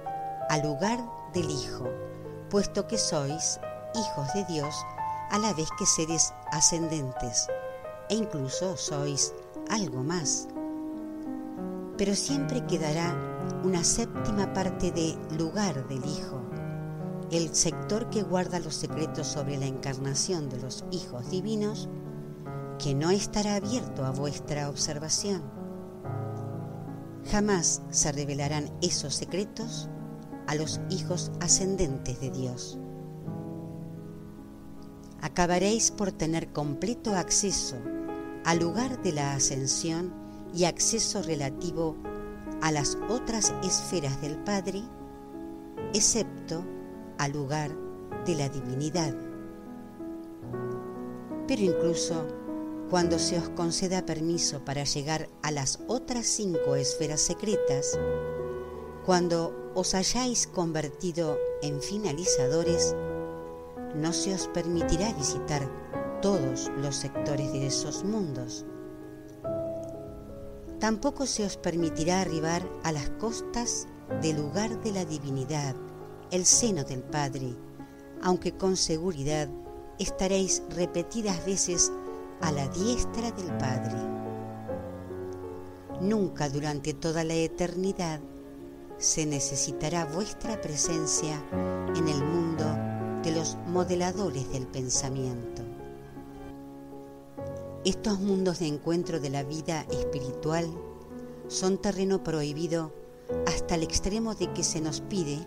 [0.49, 0.99] al lugar
[1.33, 1.89] del Hijo,
[2.51, 3.61] puesto que sois
[3.95, 4.74] hijos de Dios
[5.31, 7.47] a la vez que seres ascendentes
[8.09, 9.33] e incluso sois
[9.68, 10.49] algo más.
[12.01, 13.14] Pero siempre quedará
[13.62, 16.40] una séptima parte de lugar del Hijo,
[17.30, 21.90] el sector que guarda los secretos sobre la encarnación de los hijos divinos,
[22.78, 25.42] que no estará abierto a vuestra observación.
[27.30, 29.90] Jamás se revelarán esos secretos
[30.46, 32.78] a los hijos ascendentes de Dios.
[35.20, 37.76] Acabaréis por tener completo acceso
[38.46, 40.20] al lugar de la ascensión
[40.55, 41.96] y acceso relativo
[42.61, 44.82] a las otras esferas del Padre,
[45.94, 46.64] excepto
[47.18, 47.70] al lugar
[48.26, 49.14] de la divinidad.
[51.46, 52.26] Pero incluso
[52.90, 57.98] cuando se os conceda permiso para llegar a las otras cinco esferas secretas,
[59.07, 62.94] cuando os hayáis convertido en finalizadores,
[63.94, 65.68] no se os permitirá visitar
[66.20, 68.64] todos los sectores de esos mundos.
[70.81, 73.87] Tampoco se os permitirá arribar a las costas
[74.22, 75.76] del lugar de la divinidad,
[76.31, 77.55] el seno del Padre,
[78.22, 79.49] aunque con seguridad
[79.99, 81.93] estaréis repetidas veces
[82.41, 83.97] a la diestra del Padre.
[86.01, 88.20] Nunca durante toda la eternidad
[88.97, 91.45] se necesitará vuestra presencia
[91.95, 92.64] en el mundo
[93.22, 95.49] de los modeladores del pensamiento.
[97.83, 100.70] Estos mundos de encuentro de la vida espiritual
[101.49, 102.93] son terreno prohibido
[103.47, 105.39] hasta el extremo de que se nos pide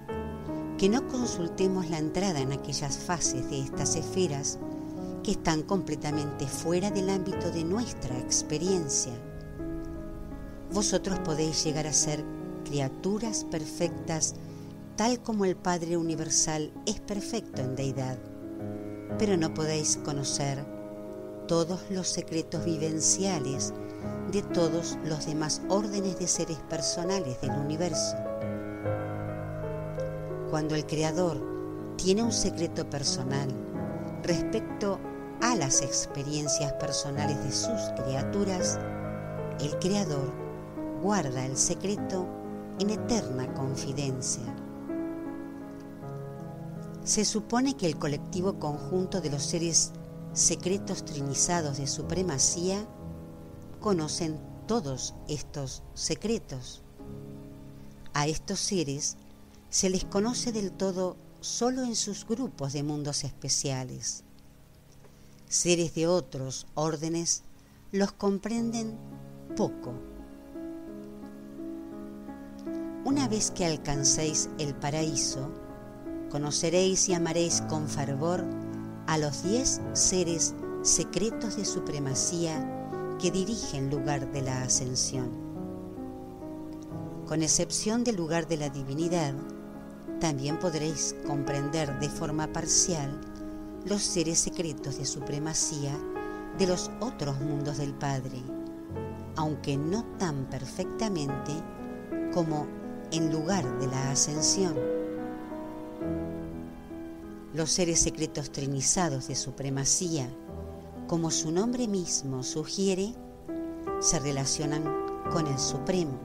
[0.79, 4.57] que no consultemos la entrada en aquellas fases de estas esferas
[5.21, 9.13] que están completamente fuera del ámbito de nuestra experiencia.
[10.71, 12.25] Vosotros podéis llegar a ser
[12.65, 14.33] criaturas perfectas
[14.95, 18.17] tal como el Padre Universal es perfecto en deidad,
[19.19, 20.72] pero no podéis conocer
[21.47, 23.73] todos los secretos vivenciales
[24.31, 28.15] de todos los demás órdenes de seres personales del universo.
[30.49, 31.41] Cuando el Creador
[31.97, 33.49] tiene un secreto personal
[34.23, 34.99] respecto
[35.41, 38.79] a las experiencias personales de sus criaturas,
[39.59, 40.31] el Creador
[41.01, 42.27] guarda el secreto
[42.79, 44.43] en eterna confidencia.
[47.03, 49.91] Se supone que el colectivo conjunto de los seres
[50.33, 52.87] secretos trinizados de supremacía
[53.79, 56.81] conocen todos estos secretos.
[58.13, 59.17] A estos seres
[59.69, 64.23] se les conoce del todo solo en sus grupos de mundos especiales.
[65.47, 67.43] Seres de otros órdenes
[67.91, 68.97] los comprenden
[69.55, 69.93] poco
[73.05, 75.51] una vez que alcancéis el paraíso,
[76.31, 78.45] conoceréis y amaréis con fervor
[79.07, 85.29] a los diez seres secretos de supremacía que dirigen lugar de la ascensión.
[87.27, 89.33] Con excepción del lugar de la divinidad,
[90.19, 93.19] también podréis comprender de forma parcial
[93.85, 95.97] los seres secretos de supremacía
[96.57, 98.41] de los otros mundos del Padre,
[99.35, 101.51] aunque no tan perfectamente
[102.33, 102.67] como
[103.11, 104.75] en lugar de la ascensión.
[107.53, 110.27] Los seres secretos trinizados de supremacía,
[111.07, 113.13] como su nombre mismo sugiere,
[113.99, 114.83] se relacionan
[115.31, 116.17] con el Supremo.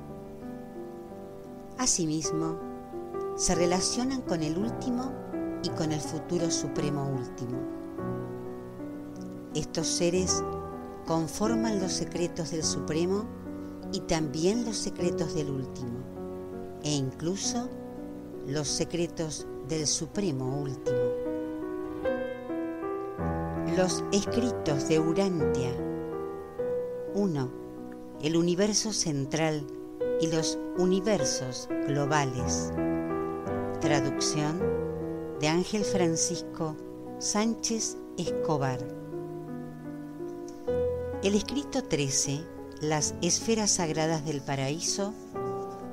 [1.76, 2.58] Asimismo,
[3.36, 5.12] se relacionan con el último
[5.62, 7.58] y con el futuro Supremo último.
[9.54, 10.42] Estos seres
[11.06, 13.26] conforman los secretos del Supremo
[13.92, 15.98] y también los secretos del último
[16.82, 17.68] e incluso
[18.46, 21.17] los secretos del Supremo Último.
[23.78, 25.70] Los escritos de Urantia,
[27.14, 27.50] 1.
[28.20, 29.64] El universo central
[30.20, 32.72] y los universos globales.
[33.80, 34.60] Traducción
[35.38, 36.74] de Ángel Francisco
[37.20, 38.80] Sánchez Escobar.
[41.22, 42.44] El escrito 13,
[42.80, 45.14] las esferas sagradas del paraíso,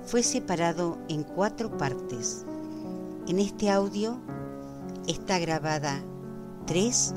[0.07, 2.47] fue separado en cuatro partes.
[3.27, 4.17] En este audio
[5.05, 6.03] está grabada
[6.65, 7.13] 3.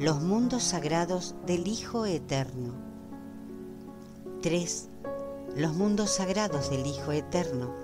[0.00, 2.72] Los mundos sagrados del Hijo Eterno.
[4.40, 4.88] 3.
[5.56, 7.74] Los mundos sagrados del Hijo Eterno.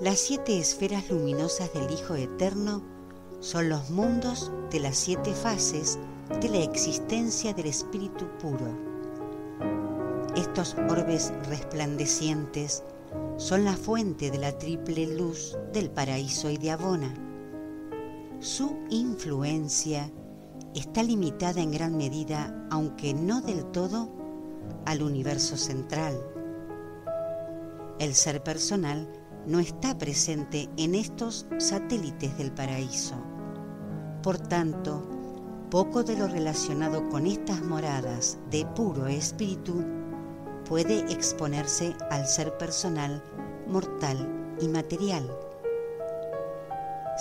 [0.00, 2.80] Las siete esferas luminosas del Hijo Eterno
[3.40, 5.98] son los mundos de las siete fases
[6.40, 8.68] de la existencia del Espíritu puro.
[10.36, 12.84] Estos orbes resplandecientes
[13.36, 17.12] son la fuente de la triple luz del paraíso y de Abona.
[18.38, 20.08] Su influencia
[20.76, 24.10] está limitada en gran medida, aunque no del todo,
[24.84, 26.20] al universo central.
[27.98, 29.08] El ser personal
[29.46, 33.14] no está presente en estos satélites del paraíso.
[34.22, 35.02] Por tanto,
[35.70, 39.82] poco de lo relacionado con estas moradas de puro espíritu
[40.68, 43.22] puede exponerse al ser personal,
[43.66, 45.26] mortal y material.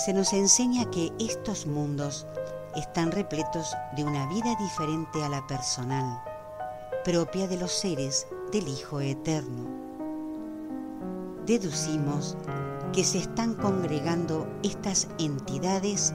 [0.03, 2.27] Se nos enseña que estos mundos
[2.75, 6.21] están repletos de una vida diferente a la personal,
[7.03, 9.85] propia de los seres del Hijo Eterno
[11.45, 12.35] deducimos
[12.91, 16.13] que se están congregando estas entidades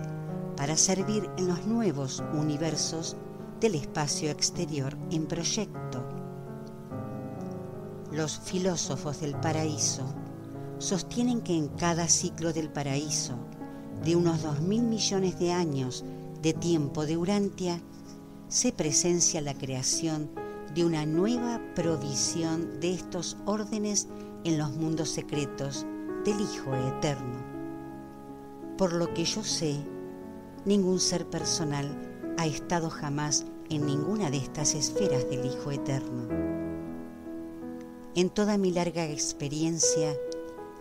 [0.56, 3.16] para servir en los nuevos universos
[3.61, 6.04] del espacio exterior en proyecto.
[8.11, 10.02] Los filósofos del paraíso
[10.78, 13.34] sostienen que en cada ciclo del paraíso,
[14.04, 16.04] de unos dos mil millones de años
[16.43, 17.80] de tiempo de Urantia,
[18.49, 20.30] se presencia la creación
[20.74, 24.09] de una nueva provisión de estos órdenes
[24.45, 25.86] en los mundos secretos
[26.24, 27.45] del Hijo Eterno.
[28.78, 29.76] Por lo que yo sé,
[30.64, 36.28] ningún ser personal ha estado jamás en ninguna de estas esferas del Hijo Eterno.
[38.14, 40.16] En toda mi larga experiencia,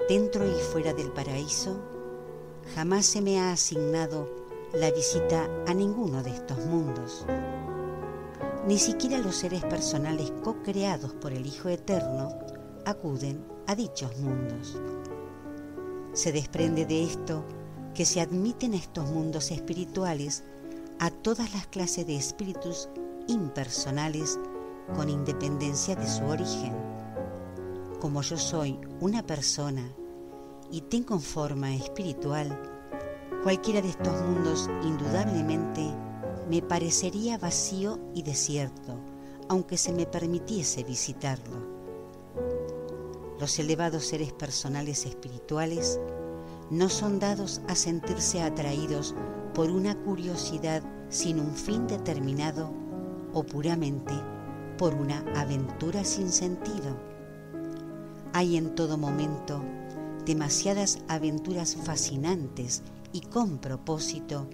[0.07, 1.79] dentro y fuera del paraíso,
[2.73, 4.38] jamás se me ha asignado
[4.73, 7.25] la visita a ninguno de estos mundos.
[8.67, 12.29] Ni siquiera los seres personales co-creados por el Hijo Eterno
[12.85, 14.79] acuden a dichos mundos.
[16.13, 17.43] Se desprende de esto
[17.95, 20.43] que se admiten estos mundos espirituales
[20.99, 22.89] a todas las clases de espíritus
[23.27, 24.37] impersonales
[24.95, 26.73] con independencia de su origen.
[27.99, 29.91] Como yo soy una persona
[30.71, 32.78] y tengo forma espiritual,
[33.43, 35.89] cualquiera de estos mundos indudablemente
[36.49, 38.99] me parecería vacío y desierto,
[39.47, 41.57] aunque se me permitiese visitarlo.
[43.39, 45.99] Los elevados seres personales espirituales
[46.69, 49.15] no son dados a sentirse atraídos
[49.53, 52.71] por una curiosidad sin un fin determinado
[53.33, 54.13] o puramente
[54.77, 56.97] por una aventura sin sentido.
[58.33, 59.63] Hay en todo momento
[60.25, 64.47] demasiadas aventuras fascinantes y con propósito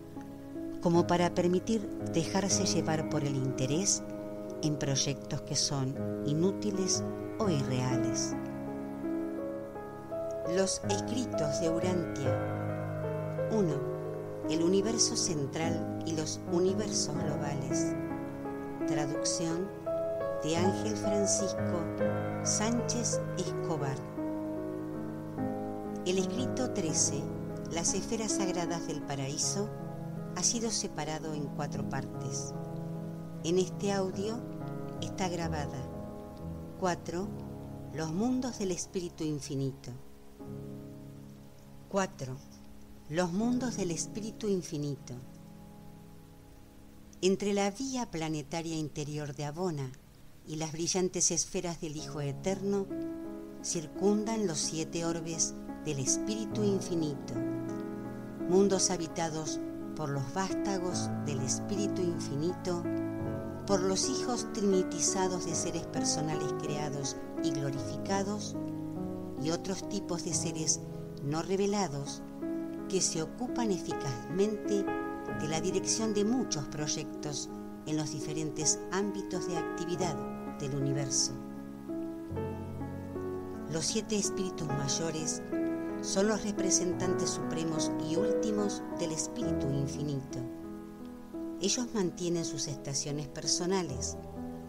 [0.82, 4.04] como para permitir dejarse llevar por el interés
[4.62, 5.96] en proyectos que son
[6.26, 7.04] inútiles
[7.40, 8.36] o irreales.
[10.56, 12.56] Los escritos de Urantia
[13.52, 13.96] 1.
[14.50, 17.96] El universo central y los universos globales.
[18.88, 19.68] Traducción
[20.44, 21.84] de Ángel Francisco
[22.44, 23.98] Sánchez Escobar.
[26.06, 27.24] El escrito 13,
[27.72, 29.70] las esferas sagradas del paraíso,
[30.36, 32.54] ha sido separado en cuatro partes.
[33.44, 34.40] En este audio
[35.02, 35.96] está grabada
[36.80, 37.28] 4.
[37.94, 39.92] Los mundos del espíritu infinito.
[41.90, 42.36] 4.
[43.10, 45.14] Los mundos del espíritu infinito.
[47.22, 49.90] Entre la vía planetaria interior de Abona
[50.46, 52.88] y las brillantes esferas del Hijo Eterno
[53.64, 55.54] circundan los siete orbes
[55.86, 57.34] del espíritu infinito,
[58.50, 59.60] mundos habitados
[59.96, 62.84] por los vástagos del espíritu infinito,
[63.66, 68.56] por los hijos trinitizados de seres personales creados y glorificados,
[69.42, 70.82] y otros tipos de seres
[71.24, 72.22] no revelados
[72.90, 74.86] que se ocupan eficazmente
[75.42, 77.50] de la dirección de muchos proyectos
[77.86, 80.16] en los diferentes ámbitos de actividad
[80.60, 81.34] del universo.
[83.72, 85.42] Los siete espíritus mayores
[86.06, 90.40] son los representantes supremos y últimos del espíritu infinito.
[91.60, 94.16] Ellos mantienen sus estaciones personales,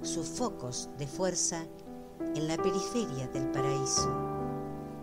[0.02, 1.66] sus focos de fuerza
[2.34, 4.08] en la periferia del paraíso,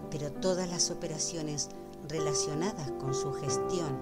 [0.09, 1.69] pero todas las operaciones
[2.09, 3.95] relacionadas con su gestión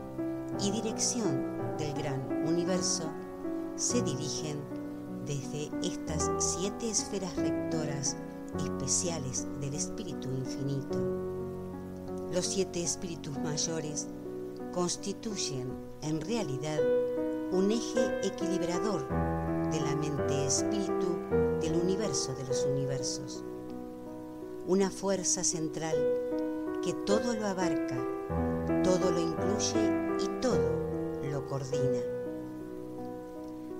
[0.62, 3.12] y dirección del gran universo
[3.76, 4.58] se dirigen
[5.26, 8.16] desde estas siete esferas rectoras
[8.58, 11.31] especiales del Espíritu Infinito.
[12.34, 14.08] Los siete espíritus mayores
[14.74, 15.68] constituyen
[16.02, 16.80] en realidad
[17.52, 19.06] un eje equilibrador
[19.70, 21.18] de la mente-espíritu
[21.60, 23.44] del universo de los universos,
[24.66, 25.96] una fuerza central
[26.82, 27.98] que todo lo abarca,
[28.82, 29.92] todo lo incluye
[30.24, 30.72] y todo
[31.30, 32.00] lo coordina.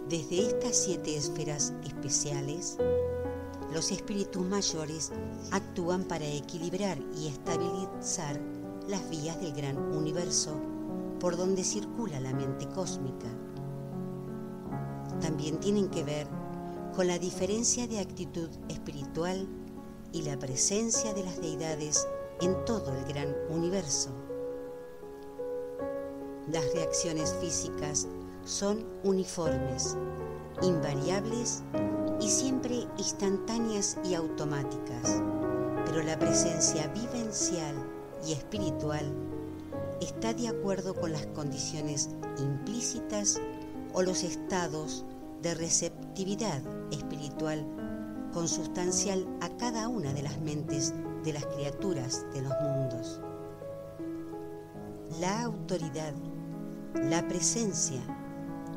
[0.10, 2.78] Desde estas siete esferas especiales,
[3.74, 5.12] los espíritus mayores
[5.52, 8.40] actúan para equilibrar y estabilizar
[8.88, 10.56] las vías del gran universo
[11.20, 13.28] por donde circula la mente cósmica.
[15.22, 16.28] También tienen que ver
[16.96, 19.48] con la diferencia de actitud espiritual
[20.12, 22.06] y la presencia de las deidades
[22.42, 24.10] en todo el gran universo.
[26.52, 28.08] Las reacciones físicas
[28.44, 29.96] son uniformes,
[30.62, 31.64] invariables
[32.20, 35.22] y siempre instantáneas y automáticas,
[35.86, 37.76] pero la presencia vivencial
[38.26, 39.06] y espiritual
[40.02, 43.40] está de acuerdo con las condiciones implícitas
[43.94, 45.06] o los estados
[45.42, 47.66] de receptividad espiritual
[48.34, 50.94] consustancial a cada una de las mentes
[51.24, 53.20] de las criaturas de los mundos.
[55.20, 56.14] La autoridad,
[56.94, 58.02] la presencia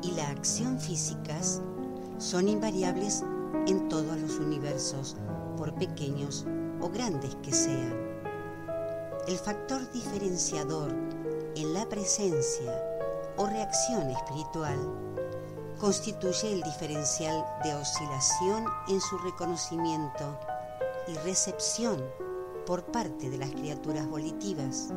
[0.01, 1.61] y la acción físicas
[2.17, 3.23] son invariables
[3.67, 5.15] en todos los universos,
[5.57, 6.45] por pequeños
[6.79, 7.93] o grandes que sean.
[9.27, 10.93] El factor diferenciador
[11.55, 12.71] en la presencia
[13.37, 14.77] o reacción espiritual
[15.79, 20.39] constituye el diferencial de oscilación en su reconocimiento
[21.07, 22.03] y recepción
[22.65, 24.89] por parte de las criaturas volitivas.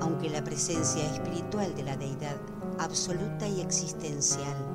[0.00, 2.36] Aunque la presencia espiritual de la deidad
[2.78, 4.71] absoluta y existencial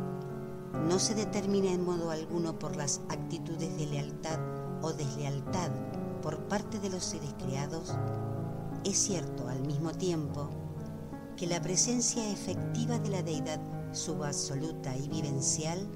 [0.88, 4.40] no se determina en modo alguno por las actitudes de lealtad
[4.82, 5.70] o deslealtad
[6.22, 7.94] por parte de los seres creados,
[8.86, 10.50] es cierto al mismo tiempo
[11.36, 13.60] que la presencia efectiva de la deidad
[13.92, 15.88] subabsoluta y vivencial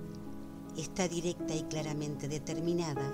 [0.77, 3.13] está directa y claramente determinada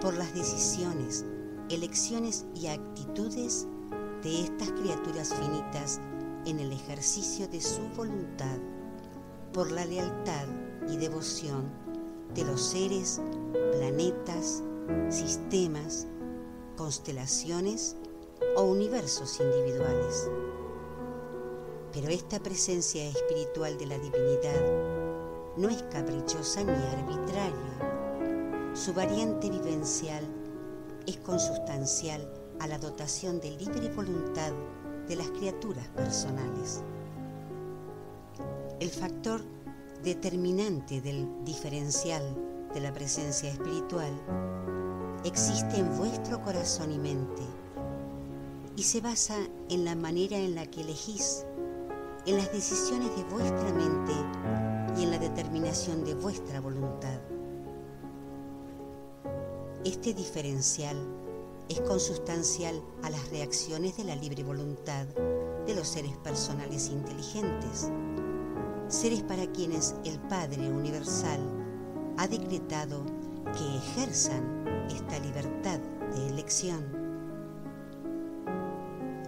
[0.00, 1.24] por las decisiones,
[1.68, 3.68] elecciones y actitudes
[4.22, 6.00] de estas criaturas finitas
[6.46, 8.58] en el ejercicio de su voluntad,
[9.52, 10.46] por la lealtad
[10.88, 11.70] y devoción
[12.34, 13.20] de los seres,
[13.72, 14.62] planetas,
[15.08, 16.06] sistemas,
[16.76, 17.96] constelaciones
[18.56, 20.28] o universos individuales.
[21.92, 24.60] Pero esta presencia espiritual de la divinidad
[25.56, 28.74] no es caprichosa ni arbitraria.
[28.74, 30.24] Su variante vivencial
[31.06, 34.52] es consustancial a la dotación de libre voluntad
[35.08, 36.82] de las criaturas personales.
[38.78, 39.42] El factor
[40.02, 42.22] determinante del diferencial
[42.72, 44.10] de la presencia espiritual
[45.24, 47.42] existe en vuestro corazón y mente
[48.76, 49.36] y se basa
[49.68, 51.44] en la manera en la que elegís,
[52.24, 54.12] en las decisiones de vuestra mente
[54.96, 57.20] y en la determinación de vuestra voluntad.
[59.84, 60.96] Este diferencial
[61.68, 65.06] es consustancial a las reacciones de la libre voluntad
[65.66, 67.90] de los seres personales inteligentes,
[68.90, 71.40] seres para quienes el Padre Universal
[72.18, 73.04] ha decretado
[73.56, 75.78] que ejerzan esta libertad
[76.14, 76.84] de elección.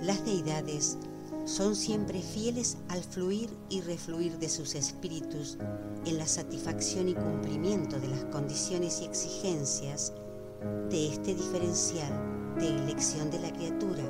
[0.02, 0.98] Las deidades
[1.44, 5.58] son siempre fieles al fluir y refluir de sus espíritus
[6.06, 10.12] en la satisfacción y cumplimiento de las condiciones y exigencias
[10.90, 12.12] de este diferencial
[12.58, 14.02] de elección de la criatura,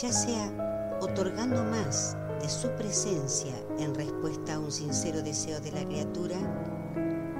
[0.00, 5.84] ya sea otorgando más de su presencia en respuesta a un sincero deseo de la
[5.84, 6.36] criatura,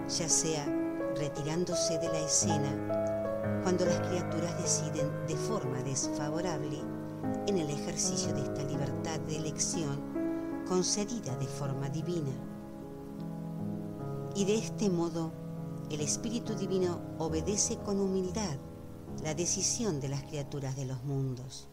[0.09, 0.65] ya sea
[1.17, 6.79] retirándose de la escena cuando las criaturas deciden de forma desfavorable
[7.49, 10.01] en el ejercicio de esta libertad de elección
[10.69, 12.33] concedida de forma divina.
[14.37, 15.33] Y de este modo,
[15.91, 18.57] el Espíritu Divino obedece con humildad
[19.25, 21.69] la decisión de las criaturas de los mundos.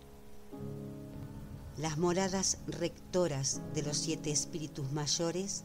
[1.79, 5.63] Las moradas rectoras de los siete espíritus mayores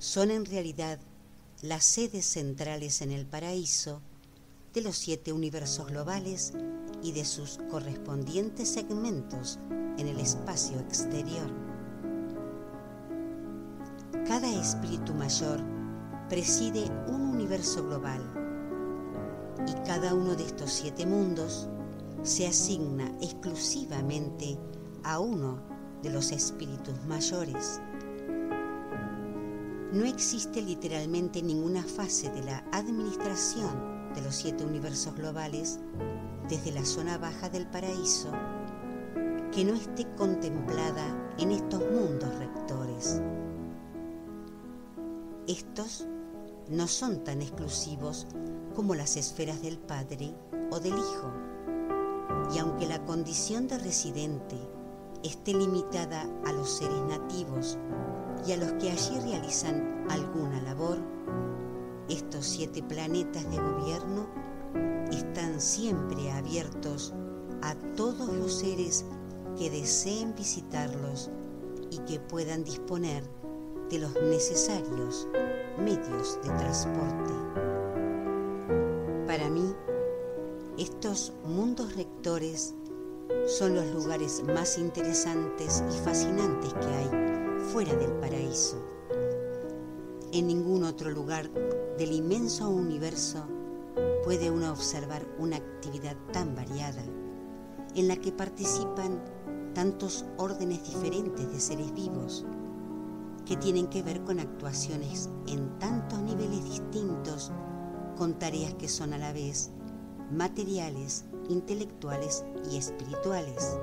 [0.00, 0.98] son en realidad
[1.62, 4.02] las sedes centrales en el paraíso
[4.74, 6.52] de los siete universos globales
[7.04, 9.60] y de sus correspondientes segmentos
[9.98, 11.48] en el espacio exterior.
[14.26, 15.60] Cada espíritu mayor
[16.28, 18.20] preside un universo global
[19.68, 21.68] y cada uno de estos siete mundos
[22.24, 24.79] se asigna exclusivamente a
[25.18, 25.58] uno
[26.02, 27.80] de los espíritus mayores.
[29.92, 35.80] No existe literalmente ninguna fase de la administración de los siete universos globales
[36.48, 38.30] desde la zona baja del paraíso
[39.52, 43.20] que no esté contemplada en estos mundos rectores.
[45.48, 46.06] Estos
[46.68, 48.28] no son tan exclusivos
[48.76, 50.34] como las esferas del Padre
[50.70, 51.32] o del Hijo,
[52.54, 54.56] y aunque la condición de residente
[55.22, 57.78] esté limitada a los seres nativos
[58.46, 60.98] y a los que allí realizan alguna labor,
[62.08, 64.26] estos siete planetas de gobierno
[65.10, 67.12] están siempre abiertos
[67.62, 69.04] a todos los seres
[69.58, 71.30] que deseen visitarlos
[71.90, 73.22] y que puedan disponer
[73.90, 75.28] de los necesarios
[75.78, 77.32] medios de transporte.
[79.26, 79.74] Para mí,
[80.78, 82.74] estos mundos rectores
[83.46, 87.10] son los lugares más interesantes y fascinantes que hay
[87.72, 88.76] fuera del paraíso.
[90.32, 91.50] En ningún otro lugar
[91.98, 93.44] del inmenso universo
[94.24, 97.02] puede uno observar una actividad tan variada
[97.94, 99.20] en la que participan
[99.74, 102.44] tantos órdenes diferentes de seres vivos
[103.46, 107.50] que tienen que ver con actuaciones en tantos niveles distintos
[108.16, 109.70] con tareas que son a la vez
[110.30, 113.78] materiales, intelectuales y espirituales.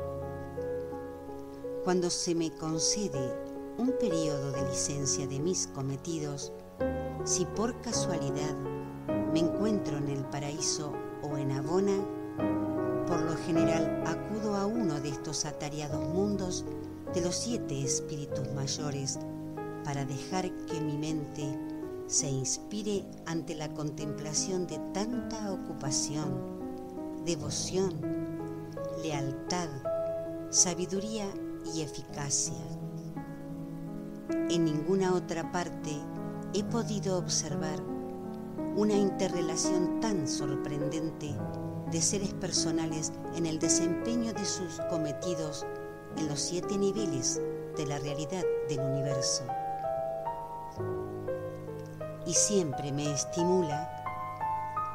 [1.84, 3.34] Cuando se me concede
[3.78, 6.51] un periodo de licencia de mis cometidos,
[7.24, 8.55] si por casualidad
[9.34, 11.97] me encuentro en el paraíso o en Abona,
[13.05, 16.65] por lo general acudo a uno de estos atareados mundos
[17.13, 19.20] de los siete espíritus mayores
[19.84, 21.43] para dejar que mi mente
[22.07, 26.57] se inspire ante la contemplación de tanta ocupación,
[27.28, 27.91] devoción,
[29.03, 29.67] lealtad,
[30.49, 31.25] sabiduría
[31.75, 32.55] y eficacia.
[34.49, 35.91] En ninguna otra parte
[36.53, 37.82] he podido observar
[38.78, 41.36] una interrelación tan sorprendente
[41.91, 45.65] de seres personales en el desempeño de sus cometidos
[46.15, 47.41] en los siete niveles
[47.75, 49.43] de la realidad del universo.
[52.25, 53.91] Y siempre me estimula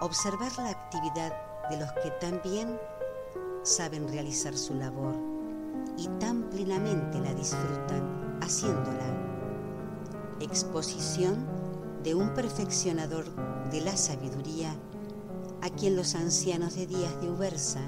[0.00, 2.78] observar la actividad de los que también
[3.62, 5.14] saben realizar su labor
[5.96, 9.06] y tan plenamente la disfrutan haciéndola.
[10.40, 11.46] Exposición
[12.02, 13.24] de un perfeccionador
[13.70, 14.74] de la sabiduría
[15.62, 17.80] a quien los ancianos de Díaz de Ubersa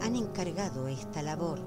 [0.00, 1.58] han encargado esta labor